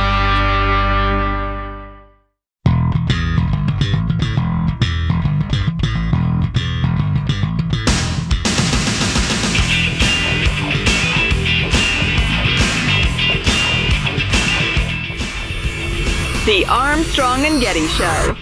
The 16.47 16.67
Armstrong 16.69 17.47
and 17.47 17.59
Getty 17.59 17.87
Show. 17.87 18.37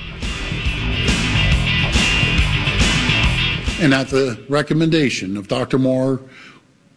And 3.80 3.94
at 3.94 4.08
the 4.08 4.44
recommendation 4.48 5.36
of 5.36 5.46
Dr. 5.46 5.78
Moore, 5.78 6.20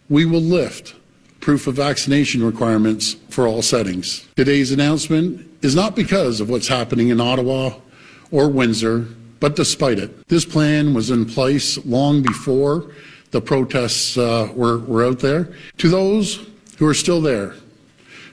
we 0.08 0.26
will 0.26 0.40
lift 0.40 0.96
proof 1.38 1.68
of 1.68 1.76
vaccination 1.76 2.42
requirements 2.42 3.14
for 3.30 3.46
all 3.46 3.62
settings. 3.62 4.26
Today's 4.34 4.72
announcement 4.72 5.48
is 5.62 5.76
not 5.76 5.94
because 5.94 6.40
of 6.40 6.50
what's 6.50 6.66
happening 6.66 7.10
in 7.10 7.20
Ottawa 7.20 7.74
or 8.32 8.48
Windsor, 8.48 9.06
but 9.38 9.54
despite 9.54 10.00
it. 10.00 10.26
This 10.26 10.44
plan 10.44 10.92
was 10.92 11.12
in 11.12 11.24
place 11.24 11.78
long 11.86 12.20
before 12.20 12.90
the 13.30 13.40
protests 13.40 14.18
uh, 14.18 14.50
were, 14.56 14.78
were 14.78 15.04
out 15.04 15.20
there. 15.20 15.54
To 15.78 15.88
those 15.88 16.44
who 16.78 16.86
are 16.88 16.94
still 16.94 17.20
there, 17.20 17.54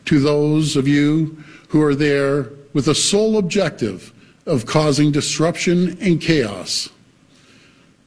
to 0.06 0.20
those 0.20 0.76
of 0.76 0.88
you 0.88 1.38
who 1.68 1.80
are 1.80 1.94
there 1.94 2.50
with 2.74 2.86
the 2.86 2.96
sole 2.96 3.38
objective 3.38 4.14
of 4.46 4.66
causing 4.66 5.12
disruption 5.12 5.98
and 6.02 6.20
chaos, 6.20 6.90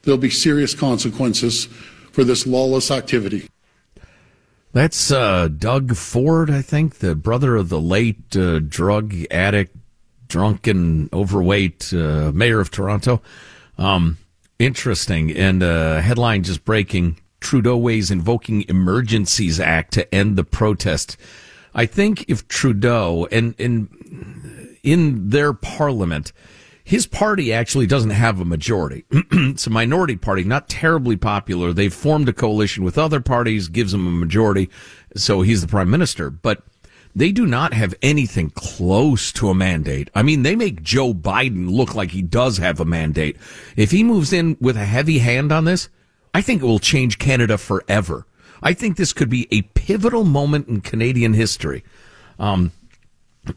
there'll 0.02 0.18
be 0.18 0.30
serious 0.30 0.74
consequences 0.74 1.66
for 2.12 2.24
this 2.24 2.46
lawless 2.46 2.90
activity. 2.90 3.48
That's 4.72 5.10
uh, 5.10 5.48
Doug 5.48 5.96
Ford, 5.96 6.50
I 6.50 6.60
think, 6.60 6.96
the 6.96 7.14
brother 7.14 7.56
of 7.56 7.70
the 7.70 7.80
late 7.80 8.36
uh, 8.36 8.58
drug 8.58 9.14
addict, 9.30 9.74
drunken, 10.28 11.08
overweight 11.14 11.94
uh, 11.94 12.30
mayor 12.34 12.60
of 12.60 12.70
Toronto. 12.70 13.22
Um, 13.78 14.18
interesting. 14.58 15.30
And 15.34 15.62
uh, 15.62 16.00
headline 16.00 16.42
just 16.42 16.64
breaking 16.64 17.18
Trudeau 17.40 17.78
weighs 17.78 18.10
invoking 18.10 18.64
Emergencies 18.68 19.60
Act 19.60 19.94
to 19.94 20.14
end 20.14 20.36
the 20.36 20.44
protest. 20.44 21.16
I 21.74 21.86
think 21.86 22.24
if 22.28 22.46
Trudeau, 22.48 23.26
and, 23.30 23.54
and 23.58 24.35
in 24.86 25.30
their 25.30 25.52
parliament, 25.52 26.32
his 26.84 27.06
party 27.06 27.52
actually 27.52 27.88
doesn't 27.88 28.10
have 28.10 28.40
a 28.40 28.44
majority. 28.44 29.04
it's 29.10 29.66
a 29.66 29.70
minority 29.70 30.16
party, 30.16 30.44
not 30.44 30.68
terribly 30.68 31.16
popular. 31.16 31.72
They've 31.72 31.92
formed 31.92 32.28
a 32.28 32.32
coalition 32.32 32.84
with 32.84 32.96
other 32.96 33.20
parties, 33.20 33.66
gives 33.66 33.90
them 33.90 34.06
a 34.06 34.10
majority, 34.10 34.70
so 35.16 35.42
he's 35.42 35.60
the 35.60 35.66
prime 35.66 35.90
minister. 35.90 36.30
But 36.30 36.62
they 37.16 37.32
do 37.32 37.44
not 37.44 37.72
have 37.74 37.96
anything 38.02 38.50
close 38.50 39.32
to 39.32 39.48
a 39.48 39.54
mandate. 39.54 40.08
I 40.14 40.22
mean, 40.22 40.44
they 40.44 40.54
make 40.54 40.84
Joe 40.84 41.12
Biden 41.12 41.68
look 41.68 41.96
like 41.96 42.12
he 42.12 42.22
does 42.22 42.58
have 42.58 42.78
a 42.78 42.84
mandate. 42.84 43.36
If 43.74 43.90
he 43.90 44.04
moves 44.04 44.32
in 44.32 44.56
with 44.60 44.76
a 44.76 44.84
heavy 44.84 45.18
hand 45.18 45.50
on 45.50 45.64
this, 45.64 45.88
I 46.32 46.42
think 46.42 46.62
it 46.62 46.66
will 46.66 46.78
change 46.78 47.18
Canada 47.18 47.58
forever. 47.58 48.24
I 48.62 48.74
think 48.74 48.96
this 48.96 49.12
could 49.12 49.28
be 49.28 49.48
a 49.50 49.62
pivotal 49.62 50.22
moment 50.22 50.68
in 50.68 50.82
Canadian 50.82 51.32
history. 51.32 51.82
Um, 52.38 52.70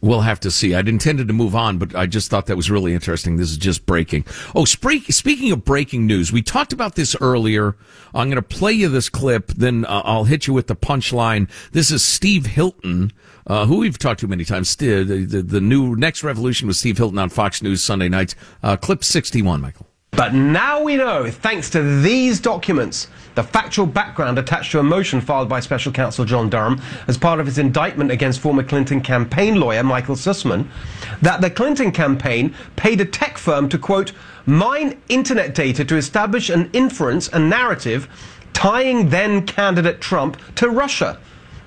We'll 0.00 0.20
have 0.20 0.40
to 0.40 0.50
see. 0.50 0.74
I'd 0.74 0.88
intended 0.88 1.28
to 1.28 1.34
move 1.34 1.54
on, 1.54 1.78
but 1.78 1.94
I 1.94 2.06
just 2.06 2.30
thought 2.30 2.46
that 2.46 2.56
was 2.56 2.70
really 2.70 2.94
interesting. 2.94 3.36
This 3.36 3.50
is 3.50 3.56
just 3.56 3.86
breaking. 3.86 4.24
Oh, 4.54 4.64
speaking 4.64 5.52
of 5.52 5.64
breaking 5.64 6.06
news, 6.06 6.32
we 6.32 6.42
talked 6.42 6.72
about 6.72 6.94
this 6.94 7.16
earlier. 7.20 7.76
I'm 8.14 8.28
going 8.28 8.36
to 8.36 8.42
play 8.42 8.72
you 8.72 8.88
this 8.88 9.08
clip, 9.08 9.48
then 9.48 9.84
uh, 9.86 10.02
I'll 10.04 10.24
hit 10.24 10.46
you 10.46 10.54
with 10.54 10.68
the 10.68 10.76
punchline. 10.76 11.50
This 11.72 11.90
is 11.90 12.04
Steve 12.04 12.46
Hilton, 12.46 13.12
uh, 13.46 13.66
who 13.66 13.78
we've 13.78 13.98
talked 13.98 14.20
to 14.20 14.28
many 14.28 14.44
times. 14.44 14.74
The, 14.76 15.02
the, 15.02 15.42
the, 15.42 15.60
new 15.60 15.96
Next 15.96 16.22
Revolution 16.22 16.68
with 16.68 16.76
Steve 16.76 16.98
Hilton 16.98 17.18
on 17.18 17.28
Fox 17.28 17.62
News 17.62 17.82
Sunday 17.82 18.08
nights. 18.08 18.34
Uh, 18.62 18.76
clip 18.76 19.02
61, 19.02 19.60
Michael. 19.60 19.89
But 20.12 20.34
now 20.34 20.82
we 20.82 20.96
know, 20.96 21.30
thanks 21.30 21.70
to 21.70 22.02
these 22.02 22.40
documents, 22.40 23.08
the 23.36 23.42
factual 23.42 23.86
background 23.86 24.38
attached 24.38 24.72
to 24.72 24.80
a 24.80 24.82
motion 24.82 25.20
filed 25.20 25.48
by 25.48 25.60
Special 25.60 25.92
Counsel 25.92 26.24
John 26.24 26.50
Durham 26.50 26.80
as 27.06 27.16
part 27.16 27.40
of 27.40 27.46
his 27.46 27.58
indictment 27.58 28.10
against 28.10 28.40
former 28.40 28.62
Clinton 28.62 29.00
campaign 29.00 29.58
lawyer 29.58 29.82
Michael 29.82 30.16
Sussmann, 30.16 30.68
that 31.22 31.40
the 31.40 31.48
Clinton 31.48 31.92
campaign 31.92 32.54
paid 32.76 33.00
a 33.00 33.04
tech 33.04 33.38
firm 33.38 33.68
to, 33.68 33.78
quote, 33.78 34.12
mine 34.46 35.00
internet 35.08 35.54
data 35.54 35.84
to 35.84 35.96
establish 35.96 36.50
an 36.50 36.68
inference, 36.72 37.28
a 37.28 37.38
narrative, 37.38 38.08
tying 38.52 39.10
then 39.10 39.46
candidate 39.46 40.00
Trump 40.00 40.36
to 40.56 40.68
Russia. 40.68 41.18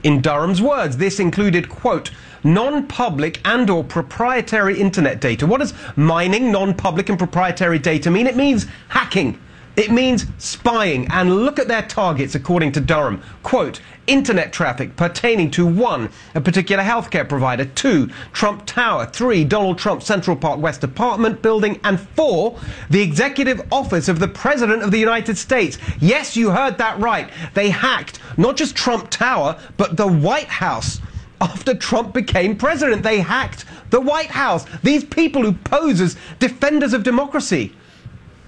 In 0.03 0.21
Durham's 0.21 0.61
words, 0.61 0.97
this 0.97 1.19
included, 1.19 1.69
quote, 1.69 2.11
non-public 2.43 3.39
and 3.45 3.69
or 3.69 3.83
proprietary 3.83 4.79
internet 4.79 5.21
data. 5.21 5.47
What 5.47 5.61
does 5.61 5.73
mining 5.95 6.51
non-public 6.51 7.07
and 7.07 7.17
proprietary 7.17 7.79
data 7.79 8.11
mean? 8.11 8.27
It 8.27 8.35
means 8.35 8.67
hacking. 8.89 9.39
It 9.75 9.91
means 9.91 10.27
spying. 10.38 11.07
And 11.09 11.43
look 11.43 11.57
at 11.57 11.67
their 11.67 11.81
targets, 11.81 12.36
according 12.36 12.73
to 12.73 12.79
Durham. 12.79 13.23
Quote, 13.41 13.81
internet 14.05 14.53
traffic 14.53 14.95
pertaining 14.95 15.49
to 15.51 15.65
one, 15.65 16.09
a 16.36 16.41
particular 16.41 16.83
healthcare 16.83 17.27
provider, 17.27 17.65
two, 17.65 18.09
Trump 18.33 18.65
Tower, 18.65 19.05
three, 19.05 19.43
Donald 19.43 19.77
Trump 19.77 20.03
Central 20.03 20.36
Park 20.36 20.59
West 20.59 20.83
apartment 20.83 21.41
building, 21.41 21.79
and 21.83 21.99
four, 21.99 22.59
the 22.89 23.01
executive 23.01 23.62
office 23.71 24.07
of 24.07 24.19
the 24.19 24.27
President 24.27 24.83
of 24.83 24.91
the 24.91 24.99
United 24.99 25.38
States. 25.38 25.77
Yes, 25.99 26.36
you 26.36 26.51
heard 26.51 26.77
that 26.77 26.99
right. 26.99 27.29
They 27.53 27.69
hacked 27.69 28.19
not 28.38 28.57
just 28.57 28.75
Trump 28.75 29.09
Tower, 29.09 29.57
but 29.77 29.97
the 29.97 30.07
White 30.07 30.49
House 30.49 30.99
after 31.41 31.73
Trump 31.73 32.13
became 32.13 32.55
president. 32.55 33.03
They 33.03 33.19
hacked 33.19 33.65
the 33.89 34.01
White 34.01 34.31
House. 34.31 34.65
These 34.83 35.03
people 35.03 35.41
who 35.41 35.53
pose 35.53 35.99
as 35.99 36.15
defenders 36.39 36.93
of 36.93 37.03
democracy. 37.03 37.73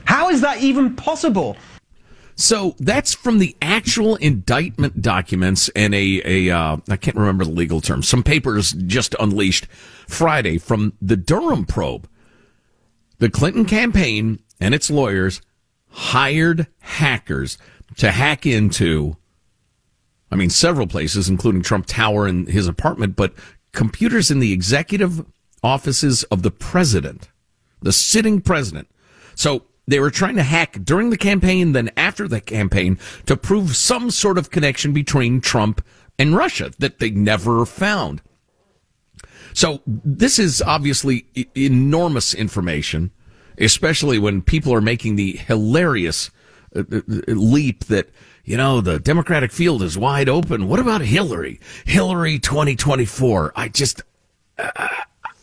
How 0.05 0.29
is 0.29 0.41
that 0.41 0.61
even 0.61 0.95
possible? 0.95 1.57
So 2.35 2.75
that's 2.79 3.13
from 3.13 3.39
the 3.39 3.55
actual 3.61 4.15
indictment 4.17 5.01
documents 5.01 5.69
and 5.69 5.95
a, 5.95 6.21
a 6.25 6.49
uh, 6.55 6.77
I 6.89 6.97
can't 6.97 7.15
remember 7.15 7.45
the 7.45 7.51
legal 7.51 7.81
term, 7.81 8.03
some 8.03 8.23
papers 8.23 8.73
just 8.73 9.15
unleashed 9.19 9.67
Friday 10.07 10.57
from 10.57 10.93
the 11.01 11.15
Durham 11.15 11.65
probe. 11.65 12.09
The 13.19 13.29
Clinton 13.29 13.65
campaign 13.65 14.39
and 14.59 14.75
its 14.75 14.89
lawyers 14.89 15.41
hired 15.89 16.67
hackers 16.79 17.57
to 17.97 18.11
hack 18.11 18.45
into 18.45 19.15
I 20.31 20.35
mean, 20.35 20.49
several 20.49 20.87
places, 20.87 21.29
including 21.29 21.61
Trump 21.61 21.85
Tower 21.85 22.27
and 22.27 22.47
his 22.47 22.67
apartment, 22.67 23.15
but 23.15 23.33
computers 23.71 24.31
in 24.31 24.39
the 24.39 24.51
executive 24.51 25.25
offices 25.63 26.23
of 26.25 26.41
the 26.41 26.51
president, 26.51 27.29
the 27.81 27.93
sitting 27.93 28.41
president. 28.41 28.89
So 29.35 29.63
they 29.87 29.99
were 29.99 30.11
trying 30.11 30.35
to 30.35 30.43
hack 30.43 30.79
during 30.83 31.09
the 31.09 31.17
campaign, 31.17 31.73
then 31.73 31.91
after 31.95 32.27
the 32.27 32.41
campaign 32.41 32.97
to 33.25 33.37
prove 33.37 33.75
some 33.75 34.11
sort 34.11 34.37
of 34.37 34.49
connection 34.49 34.93
between 34.93 35.41
Trump 35.41 35.83
and 36.17 36.35
Russia 36.35 36.71
that 36.79 36.99
they 36.99 37.11
never 37.11 37.65
found. 37.65 38.21
So 39.53 39.81
this 39.85 40.37
is 40.37 40.61
obviously 40.61 41.25
enormous 41.55 42.33
information, 42.33 43.11
especially 43.57 44.19
when 44.19 44.41
people 44.41 44.73
are 44.73 44.81
making 44.81 45.15
the 45.15 45.37
hilarious 45.37 46.29
uh, 46.75 46.83
uh, 46.91 47.01
leap 47.27 47.85
that 47.85 48.09
you 48.45 48.57
know, 48.57 48.79
the 48.79 48.99
Democratic 48.99 49.51
field 49.51 49.81
is 49.81 49.97
wide 49.97 50.29
open. 50.29 50.67
What 50.67 50.79
about 50.79 51.01
Hillary? 51.01 51.59
Hillary 51.83 52.37
2024. 52.37 53.53
I 53.55 53.69
just, 53.69 54.03
uh, 54.59 54.87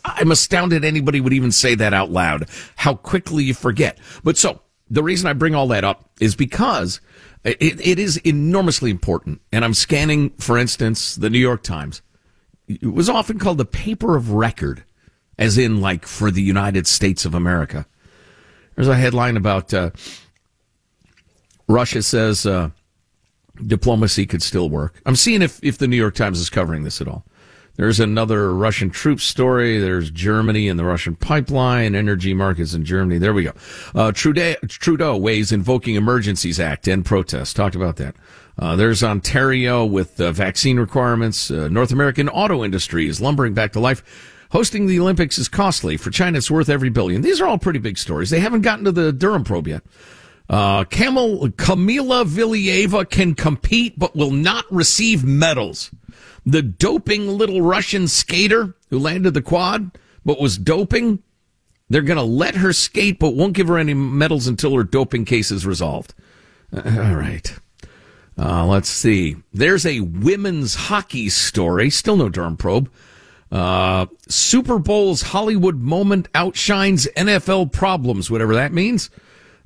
I'm 0.05 0.33
astounded 0.33 0.85
anybody 0.85 1.21
would 1.21 1.33
even 1.33 1.53
say 1.53 1.75
that 1.77 1.95
out 1.95 2.11
loud. 2.11 2.49
How 2.77 2.95
quickly 2.95 3.45
you 3.45 3.55
forget. 3.55 3.99
But 4.25 4.37
so 4.37 4.61
the 4.91 5.03
reason 5.03 5.29
I 5.29 5.33
bring 5.33 5.55
all 5.55 5.69
that 5.69 5.85
up 5.85 6.11
is 6.21 6.35
because 6.35 7.01
it, 7.45 7.81
it 7.81 7.99
is 7.99 8.17
enormously 8.19 8.91
important. 8.91 9.41
And 9.53 9.65
I'm 9.65 9.75
scanning, 9.75 10.31
for 10.31 10.59
instance, 10.59 11.17
the 11.17 11.31
New 11.31 11.39
York 11.39 11.63
Times. 11.63 12.03
It 12.69 12.93
was 12.93 13.09
often 13.09 13.39
called 13.39 13.59
the 13.59 13.65
paper 13.65 14.17
of 14.17 14.33
record, 14.33 14.85
as 15.39 15.59
in 15.59 15.81
like 15.81 16.07
for 16.07 16.31
the 16.31 16.43
United 16.43 16.87
States 16.87 17.25
of 17.25 17.35
America. 17.35 17.87
There's 18.75 18.89
a 18.89 18.97
headline 18.97 19.37
about 19.37 19.75
uh, 19.75 19.91
Russia 21.69 22.03
says 22.03 22.47
uh, 22.47 22.71
diplomacy 23.67 24.27
could 24.27 24.43
still 24.43 24.69
work. 24.69 25.01
I'm 25.05 25.17
seeing 25.17 25.43
if, 25.43 25.63
if 25.63 25.79
the 25.79 25.89
New 25.89 25.97
York 25.97 26.15
Times 26.15 26.41
is 26.41 26.51
covering 26.51 26.85
this 26.85 27.01
at 27.01 27.09
all. 27.09 27.25
There's 27.77 28.01
another 28.01 28.55
Russian 28.55 28.91
troop 28.91 29.21
story. 29.21 29.79
There's 29.79 30.11
Germany 30.11 30.69
and 30.69 30.79
the 30.79 30.85
Russian 30.85 31.17
pipeline, 31.17 31.95
energy 31.95 32.35
markets 32.35 32.75
in 32.75 32.85
Germany. 32.85 33.19
There 33.19 33.33
we 33.33 33.45
go. 33.45 33.53
Uh, 33.95 34.13
Trudeau, 34.13 34.55
Trudeau 34.69 35.17
weighs 35.17 35.53
invoking 35.53 35.95
emergencies 35.95 36.61
act 36.61 36.87
and 36.87 37.05
protest. 37.05 37.57
Talked 37.57 37.75
about 37.75 37.97
that. 37.97 38.15
Uh, 38.59 38.77
there's 38.77 39.03
Ontario 39.03 39.85
with 39.85 40.21
uh, 40.21 40.33
vaccine 40.33 40.79
requirements. 40.79 41.51
Uh, 41.51 41.69
North 41.69 41.93
American 41.93 42.29
auto 42.29 42.63
industry 42.63 43.09
is 43.09 43.21
lumbering 43.21 43.55
back 43.55 43.73
to 43.73 43.81
life. 43.81 44.03
Hosting 44.51 44.87
the 44.87 45.01
Olympics 45.01 45.39
is 45.39 45.49
costly. 45.49 45.97
For 45.97 46.11
China, 46.11 46.37
it's 46.37 46.51
worth 46.51 46.69
every 46.69 46.91
billion. 46.91 47.23
These 47.23 47.41
are 47.41 47.47
all 47.47 47.57
pretty 47.57 47.79
big 47.79 47.97
stories. 47.97 48.29
They 48.29 48.41
haven't 48.41 48.61
gotten 48.61 48.85
to 48.85 48.93
the 48.93 49.11
Durham 49.11 49.45
probe 49.45 49.69
yet. 49.69 49.83
Uh, 50.49 50.85
Camel, 50.85 51.49
Kamila 51.51 52.25
Valieva 52.27 53.09
can 53.09 53.35
compete 53.35 53.99
but 53.99 54.15
will 54.15 54.31
not 54.31 54.65
receive 54.71 55.25
medals. 55.25 55.91
The 56.45 56.63
doping 56.63 57.29
little 57.29 57.63
Russian 57.63 58.09
skater 58.09 58.75
who 58.91 58.99
landed 58.99 59.35
the 59.35 59.43
quad 59.43 59.99
but 60.25 60.41
was 60.41 60.59
doping, 60.59 61.23
they're 61.89 62.03
going 62.03 62.19
to 62.19 62.23
let 62.23 62.57
her 62.57 62.73
skate 62.73 63.19
but 63.19 63.35
won't 63.35 63.55
give 63.55 63.69
her 63.69 63.79
any 63.79 63.95
medals 63.95 64.47
until 64.47 64.77
her 64.77 64.85
doping 64.85 65.25
case 65.25 65.51
is 65.51 65.67
resolved. 65.67 66.15
Uh, 66.73 66.83
all 66.85 67.15
right. 67.17 67.55
Uh, 68.39 68.67
let's 68.67 68.89
see. 68.89 69.37
There's 69.53 69.85
a 69.85 70.01
women's 70.01 70.75
hockey 70.75 71.29
story. 71.29 71.91
Still 71.91 72.17
no 72.17 72.29
Durham 72.29 72.57
probe. 72.57 72.91
Uh, 73.51 74.07
Super 74.29 74.79
Bowl's 74.79 75.21
Hollywood 75.23 75.81
moment 75.81 76.29
outshines 76.35 77.07
NFL 77.17 77.73
problems, 77.73 78.31
whatever 78.31 78.55
that 78.55 78.73
means. 78.73 79.11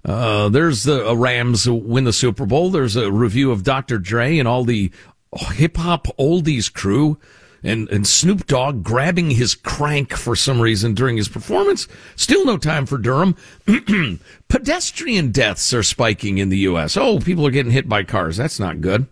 Uh, 0.07 0.49
there's 0.49 0.85
the 0.85 1.11
uh, 1.11 1.15
Rams 1.15 1.69
win 1.69 2.05
the 2.05 2.13
Super 2.13 2.47
Bowl. 2.47 2.71
There's 2.71 2.95
a 2.95 3.11
review 3.11 3.51
of 3.51 3.65
Dr. 3.65 3.99
Dre 3.99 4.39
and 4.39 4.47
all 4.47 4.63
the 4.63 4.93
hip 5.33 5.77
hop 5.77 6.07
oldies 6.17 6.73
crew 6.73 7.19
and, 7.65 7.89
and 7.91 8.07
Snoop 8.07 8.47
Dogg 8.47 8.85
grabbing 8.85 9.33
his 9.33 9.57
crank 9.57 10.13
for 10.13 10.37
some 10.37 10.61
reason 10.61 10.95
during 10.95 11.17
his 11.17 11.29
performance. 11.29 11.89
Still 12.15 12.45
no 12.47 12.57
time 12.57 12.87
for 12.87 12.99
Durham. 12.99 13.35
Pedestrian 14.49 15.33
deaths 15.33 15.75
are 15.75 15.83
spiking 15.83 16.39
in 16.39 16.51
the 16.51 16.59
U.S. 16.59 16.97
Oh, 16.97 17.19
people 17.19 17.45
are 17.45 17.51
getting 17.51 17.73
hit 17.73 17.89
by 17.89 18.05
cars. 18.05 18.37
That's 18.37 18.61
not 18.61 18.81
good. 18.81 19.09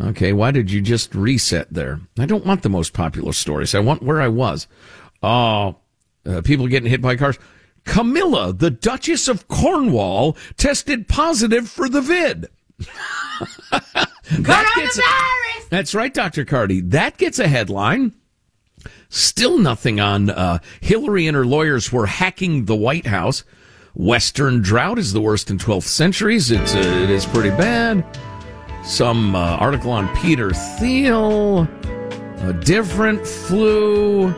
Okay, 0.00 0.32
why 0.32 0.52
did 0.52 0.70
you 0.70 0.80
just 0.80 1.12
reset 1.12 1.74
there? 1.74 2.00
I 2.16 2.26
don't 2.26 2.46
want 2.46 2.62
the 2.62 2.68
most 2.68 2.92
popular 2.92 3.32
stories. 3.32 3.74
I 3.74 3.80
want 3.80 4.02
where 4.04 4.20
I 4.20 4.28
was. 4.28 4.68
Uh, 5.20 5.72
uh 6.24 6.42
people 6.44 6.68
getting 6.68 6.88
hit 6.88 7.02
by 7.02 7.16
cars. 7.16 7.36
Camilla, 7.88 8.52
the 8.52 8.70
Duchess 8.70 9.28
of 9.28 9.48
Cornwall, 9.48 10.36
tested 10.58 11.08
positive 11.08 11.68
for 11.68 11.88
the 11.88 12.02
vid. 12.02 12.48
that 14.30 14.72
gets, 14.76 15.00
that's 15.70 15.94
right, 15.94 16.12
Dr. 16.12 16.44
Cardi. 16.44 16.82
That 16.82 17.16
gets 17.16 17.38
a 17.38 17.48
headline. 17.48 18.12
Still 19.08 19.58
nothing 19.58 20.00
on 20.00 20.28
uh, 20.28 20.58
Hillary 20.80 21.26
and 21.26 21.34
her 21.34 21.46
lawyers 21.46 21.90
were 21.90 22.06
hacking 22.06 22.66
the 22.66 22.76
White 22.76 23.06
House. 23.06 23.42
Western 23.94 24.60
drought 24.60 24.98
is 24.98 25.14
the 25.14 25.20
worst 25.22 25.50
in 25.50 25.56
12th 25.56 25.84
centuries. 25.84 26.50
It's 26.50 26.74
uh, 26.74 26.78
it 26.78 27.10
is 27.10 27.24
pretty 27.24 27.50
bad. 27.50 28.04
Some 28.84 29.34
uh, 29.34 29.56
article 29.56 29.90
on 29.90 30.14
Peter 30.14 30.52
Thiel. 30.52 31.66
A 32.40 32.52
different 32.52 33.26
flu 33.26 34.32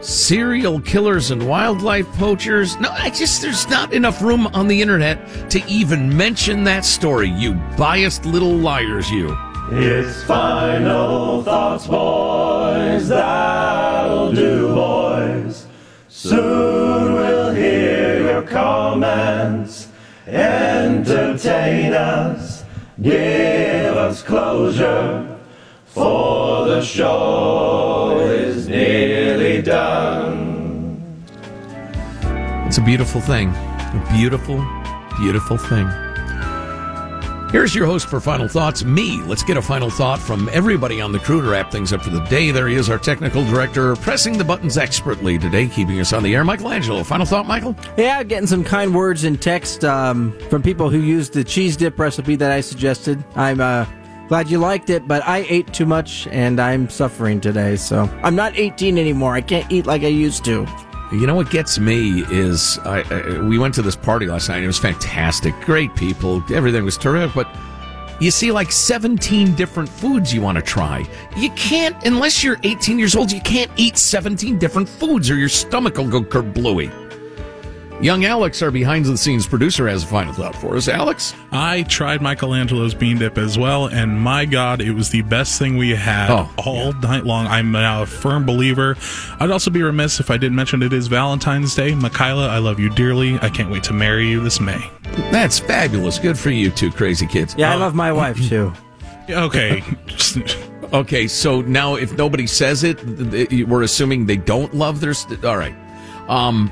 serial 0.00 0.80
killers 0.80 1.30
and 1.30 1.48
wildlife 1.48 2.06
poachers. 2.12 2.78
No, 2.78 2.90
I 2.90 3.10
just, 3.10 3.42
there's 3.42 3.68
not 3.68 3.92
enough 3.92 4.22
room 4.22 4.46
on 4.48 4.68
the 4.68 4.80
internet 4.80 5.50
to 5.50 5.64
even 5.68 6.16
mention 6.16 6.64
that 6.64 6.84
story, 6.84 7.28
you 7.28 7.54
biased 7.76 8.24
little 8.24 8.54
liars, 8.54 9.10
you. 9.10 9.36
It's 9.72 10.22
final 10.22 11.42
thoughts, 11.42 11.88
boys. 11.88 13.08
That'll 13.08 14.32
do, 14.32 14.68
boys. 14.74 15.66
Soon 16.08 17.14
we'll 17.14 17.52
hear 17.52 18.22
your 18.22 18.42
comments. 18.42 19.88
Entertain 20.26 21.92
us. 21.94 22.64
Give 23.02 23.96
us 23.96 24.22
closure 24.22 25.35
for 25.96 26.66
the 26.66 26.82
show 26.82 28.18
is 28.20 28.68
nearly 28.68 29.62
done. 29.62 31.02
It's 32.66 32.76
a 32.76 32.82
beautiful 32.82 33.22
thing. 33.22 33.48
A 33.48 34.08
beautiful, 34.12 34.62
beautiful 35.16 35.56
thing. 35.56 35.88
Here's 37.50 37.74
your 37.74 37.86
host 37.86 38.10
for 38.10 38.20
Final 38.20 38.46
Thoughts, 38.46 38.84
me. 38.84 39.22
Let's 39.22 39.42
get 39.42 39.56
a 39.56 39.62
final 39.62 39.88
thought 39.88 40.18
from 40.18 40.50
everybody 40.52 41.00
on 41.00 41.12
the 41.12 41.18
crew 41.18 41.40
to 41.40 41.48
wrap 41.48 41.72
things 41.72 41.94
up 41.94 42.02
for 42.02 42.10
the 42.10 42.20
day. 42.24 42.50
There 42.50 42.68
he 42.68 42.74
is, 42.74 42.90
our 42.90 42.98
technical 42.98 43.42
director, 43.46 43.96
pressing 43.96 44.36
the 44.36 44.44
buttons 44.44 44.76
expertly 44.76 45.38
today, 45.38 45.66
keeping 45.66 45.98
us 45.98 46.12
on 46.12 46.22
the 46.22 46.34
air. 46.34 46.44
Michelangelo, 46.44 47.04
final 47.04 47.24
thought, 47.24 47.46
Michael? 47.46 47.74
Yeah, 47.96 48.22
getting 48.22 48.46
some 48.46 48.64
kind 48.64 48.94
words 48.94 49.24
in 49.24 49.38
text 49.38 49.82
um, 49.82 50.38
from 50.50 50.62
people 50.62 50.90
who 50.90 50.98
used 50.98 51.32
the 51.32 51.42
cheese 51.42 51.74
dip 51.74 51.98
recipe 51.98 52.36
that 52.36 52.50
I 52.50 52.60
suggested. 52.60 53.24
I'm 53.34 53.62
uh, 53.62 53.86
glad 54.28 54.50
you 54.50 54.58
liked 54.58 54.90
it, 54.90 55.06
but 55.06 55.26
I 55.26 55.46
ate 55.48 55.72
too 55.72 55.86
much 55.86 56.26
and 56.28 56.60
I'm 56.60 56.88
suffering 56.88 57.40
today. 57.40 57.76
So 57.76 58.10
I'm 58.22 58.34
not 58.34 58.56
18 58.56 58.98
anymore. 58.98 59.34
I 59.34 59.40
can't 59.40 59.70
eat 59.70 59.86
like 59.86 60.02
I 60.02 60.08
used 60.08 60.44
to. 60.46 60.66
You 61.12 61.26
know 61.26 61.36
what 61.36 61.50
gets 61.50 61.78
me 61.78 62.24
is 62.30 62.78
I, 62.84 63.02
I, 63.02 63.40
we 63.40 63.58
went 63.58 63.74
to 63.74 63.82
this 63.82 63.94
party 63.94 64.26
last 64.26 64.48
night. 64.48 64.64
It 64.64 64.66
was 64.66 64.78
fantastic, 64.78 65.54
great 65.60 65.94
people, 65.94 66.42
everything 66.52 66.84
was 66.84 66.98
terrific. 66.98 67.34
But 67.34 67.48
you 68.20 68.32
see, 68.32 68.50
like 68.50 68.72
seventeen 68.72 69.54
different 69.54 69.88
foods 69.88 70.34
you 70.34 70.40
want 70.40 70.56
to 70.56 70.62
try. 70.62 71.06
You 71.36 71.50
can't 71.50 71.96
unless 72.04 72.42
you're 72.42 72.58
18 72.64 72.98
years 72.98 73.14
old. 73.14 73.30
You 73.30 73.40
can't 73.42 73.70
eat 73.76 73.98
17 73.98 74.58
different 74.58 74.88
foods, 74.88 75.30
or 75.30 75.36
your 75.36 75.48
stomach 75.48 75.96
will 75.96 76.08
go 76.08 76.22
kerblooey. 76.22 77.05
Young 78.00 78.26
Alex, 78.26 78.60
our 78.60 78.70
behind 78.70 79.06
the 79.06 79.16
scenes 79.16 79.46
producer, 79.46 79.88
has 79.88 80.04
a 80.04 80.06
final 80.06 80.32
thought 80.34 80.54
for 80.54 80.76
us. 80.76 80.86
Alex? 80.86 81.34
I 81.50 81.82
tried 81.84 82.20
Michelangelo's 82.20 82.92
bean 82.94 83.18
dip 83.18 83.38
as 83.38 83.58
well, 83.58 83.86
and 83.86 84.20
my 84.20 84.44
God, 84.44 84.82
it 84.82 84.92
was 84.92 85.08
the 85.08 85.22
best 85.22 85.58
thing 85.58 85.78
we 85.78 85.90
had 85.94 86.30
Oh, 86.30 86.48
all 86.58 86.92
night 86.92 87.24
long. 87.24 87.46
I'm 87.46 87.72
now 87.72 88.02
a 88.02 88.06
firm 88.06 88.44
believer. 88.44 88.96
I'd 89.40 89.50
also 89.50 89.70
be 89.70 89.82
remiss 89.82 90.20
if 90.20 90.30
I 90.30 90.36
didn't 90.36 90.56
mention 90.56 90.82
it 90.82 90.92
is 90.92 91.06
Valentine's 91.06 91.74
Day. 91.74 91.94
Michaela, 91.94 92.48
I 92.48 92.58
love 92.58 92.78
you 92.78 92.90
dearly. 92.90 93.38
I 93.40 93.48
can't 93.48 93.70
wait 93.70 93.82
to 93.84 93.94
marry 93.94 94.28
you 94.28 94.40
this 94.42 94.60
May. 94.60 94.90
That's 95.32 95.58
fabulous. 95.58 96.18
Good 96.18 96.38
for 96.38 96.50
you, 96.50 96.70
two 96.70 96.90
crazy 96.92 97.26
kids. 97.26 97.54
Yeah, 97.56 97.72
I 97.72 97.76
love 97.76 97.94
my 97.94 98.12
wife 98.12 98.36
too. 98.48 98.72
Okay. 99.28 99.82
okay, 100.92 101.26
so 101.26 101.60
now 101.62 101.96
if 101.96 102.16
nobody 102.16 102.46
says 102.46 102.84
it, 102.84 102.98
th- 102.98 103.48
th- 103.50 103.66
we're 103.66 103.82
assuming 103.82 104.26
they 104.26 104.36
don't 104.36 104.72
love 104.72 105.00
their. 105.00 105.14
St- 105.14 105.44
all 105.44 105.56
right. 105.56 105.74
Um, 106.28 106.70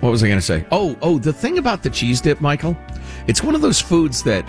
what 0.00 0.10
was 0.10 0.22
I 0.22 0.28
going 0.28 0.38
to 0.38 0.44
say? 0.44 0.64
Oh, 0.70 0.96
oh, 1.02 1.18
the 1.18 1.32
thing 1.32 1.58
about 1.58 1.82
the 1.82 1.90
cheese 1.90 2.20
dip, 2.20 2.40
Michael, 2.40 2.76
it's 3.26 3.42
one 3.42 3.54
of 3.54 3.60
those 3.60 3.80
foods 3.80 4.22
that 4.22 4.48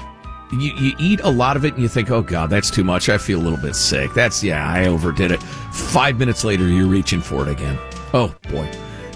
you, 0.51 0.73
you 0.75 0.95
eat 0.99 1.19
a 1.21 1.29
lot 1.29 1.57
of 1.57 1.65
it 1.65 1.73
and 1.73 1.81
you 1.81 1.87
think, 1.87 2.11
oh 2.11 2.21
God, 2.21 2.49
that's 2.49 2.71
too 2.71 2.83
much. 2.83 3.09
I 3.09 3.17
feel 3.17 3.39
a 3.39 3.43
little 3.43 3.59
bit 3.59 3.75
sick. 3.75 4.13
That's, 4.13 4.43
yeah, 4.43 4.67
I 4.67 4.87
overdid 4.87 5.31
it. 5.31 5.41
Five 5.73 6.17
minutes 6.17 6.43
later, 6.43 6.67
you're 6.67 6.87
reaching 6.87 7.21
for 7.21 7.41
it 7.41 7.51
again. 7.51 7.77
Oh 8.13 8.35
boy. 8.49 8.69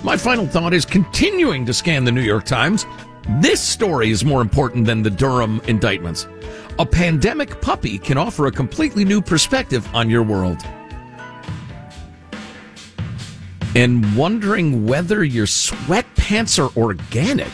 My 0.04 0.18
final 0.18 0.46
thought 0.46 0.74
is 0.74 0.86
continuing 0.86 1.66
to 1.66 1.74
scan 1.74 2.04
the 2.04 2.12
New 2.12 2.22
York 2.22 2.46
Times. 2.46 2.86
This 3.40 3.62
story 3.62 4.10
is 4.10 4.26
more 4.26 4.42
important 4.42 4.86
than 4.86 5.02
the 5.02 5.10
Durham 5.10 5.62
indictments. 5.68 6.28
A 6.78 6.86
pandemic 6.86 7.62
puppy 7.62 7.98
can 7.98 8.18
offer 8.18 8.48
a 8.48 8.52
completely 8.52 9.06
new 9.06 9.22
perspective 9.22 9.88
on 9.96 10.10
your 10.10 10.24
world. 10.24 10.66
And 13.76 14.16
wondering 14.16 14.86
whether 14.86 15.24
your 15.24 15.48
sweatpants 15.48 16.64
are 16.64 16.76
organic. 16.80 17.52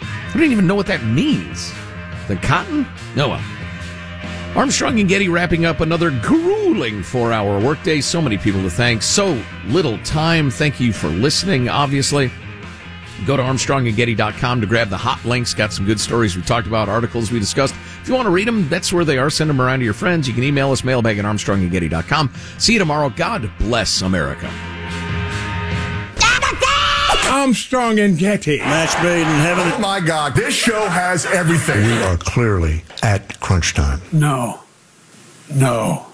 I 0.00 0.30
don't 0.34 0.52
even 0.52 0.66
know 0.66 0.74
what 0.74 0.86
that 0.86 1.02
means. 1.04 1.72
The 2.28 2.36
cotton? 2.36 2.86
No, 3.16 3.30
well. 3.30 3.44
Armstrong 4.54 4.98
and 5.00 5.08
Getty 5.08 5.28
wrapping 5.28 5.64
up 5.64 5.80
another 5.80 6.10
grueling 6.10 7.02
four 7.02 7.32
hour 7.32 7.60
workday. 7.60 8.00
So 8.00 8.20
many 8.20 8.36
people 8.36 8.62
to 8.62 8.70
thank, 8.70 9.02
so 9.02 9.40
little 9.66 9.98
time. 9.98 10.50
Thank 10.50 10.80
you 10.80 10.92
for 10.92 11.08
listening, 11.08 11.68
obviously. 11.68 12.30
Go 13.26 13.36
to 13.36 13.42
armstrongandgetty.com 13.42 14.60
to 14.60 14.66
grab 14.66 14.88
the 14.88 14.96
hot 14.96 15.24
links. 15.24 15.54
Got 15.54 15.72
some 15.72 15.86
good 15.86 16.00
stories 16.00 16.36
we 16.36 16.42
talked 16.42 16.66
about, 16.66 16.88
articles 16.88 17.32
we 17.32 17.38
discussed. 17.38 17.74
If 18.02 18.08
you 18.08 18.14
want 18.14 18.26
to 18.26 18.30
read 18.30 18.46
them, 18.46 18.68
that's 18.68 18.92
where 18.92 19.04
they 19.04 19.18
are. 19.18 19.30
Send 19.30 19.50
them 19.50 19.60
around 19.60 19.80
to 19.80 19.84
your 19.84 19.94
friends. 19.94 20.28
You 20.28 20.34
can 20.34 20.44
email 20.44 20.70
us, 20.72 20.84
mailbag 20.84 21.18
at 21.18 21.24
armstrongandgetty.com. 21.24 22.32
See 22.58 22.74
you 22.74 22.78
tomorrow. 22.78 23.10
God 23.10 23.50
bless 23.58 24.02
America. 24.02 24.50
Armstrong 27.28 27.98
and 27.98 28.18
Getty. 28.18 28.58
Match 28.58 29.02
made 29.02 29.20
in 29.20 29.26
heaven. 29.26 29.72
Oh 29.74 29.78
my 29.78 30.00
God, 30.00 30.34
this 30.34 30.54
show 30.54 30.86
has 30.86 31.26
everything. 31.26 31.84
We 31.86 32.02
are 32.02 32.16
clearly 32.16 32.82
at 33.02 33.38
crunch 33.40 33.74
time. 33.74 34.00
No. 34.12 34.60
No. 35.54 36.06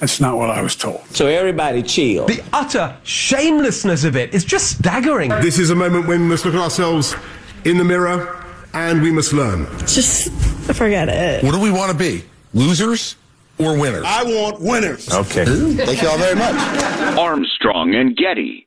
That's 0.00 0.20
not 0.20 0.36
what 0.36 0.50
I 0.50 0.60
was 0.60 0.76
told. 0.76 1.02
So 1.10 1.26
everybody 1.28 1.82
chill. 1.82 2.26
The 2.26 2.42
utter 2.52 2.96
shamelessness 3.04 4.04
of 4.04 4.16
it 4.16 4.34
is 4.34 4.44
just 4.44 4.78
staggering. 4.78 5.30
This 5.30 5.58
is 5.58 5.70
a 5.70 5.74
moment 5.74 6.06
when 6.06 6.20
we 6.22 6.26
must 6.28 6.44
look 6.44 6.54
at 6.54 6.60
ourselves 6.60 7.14
in 7.64 7.78
the 7.78 7.84
mirror 7.84 8.44
and 8.74 9.00
we 9.00 9.10
must 9.12 9.32
learn. 9.32 9.66
Just 9.80 10.30
forget 10.74 11.08
it. 11.08 11.44
What 11.44 11.52
do 11.52 11.60
we 11.60 11.70
want 11.70 11.92
to 11.92 11.96
be? 11.96 12.24
Losers 12.52 13.16
or 13.58 13.78
winners? 13.78 14.04
I 14.06 14.24
want 14.24 14.60
winners. 14.60 15.10
Okay. 15.10 15.44
Thank 15.44 16.02
you 16.02 16.08
all 16.08 16.18
very 16.18 16.34
much. 16.34 16.54
Armstrong 17.16 17.94
and 17.94 18.16
Getty. 18.16 18.63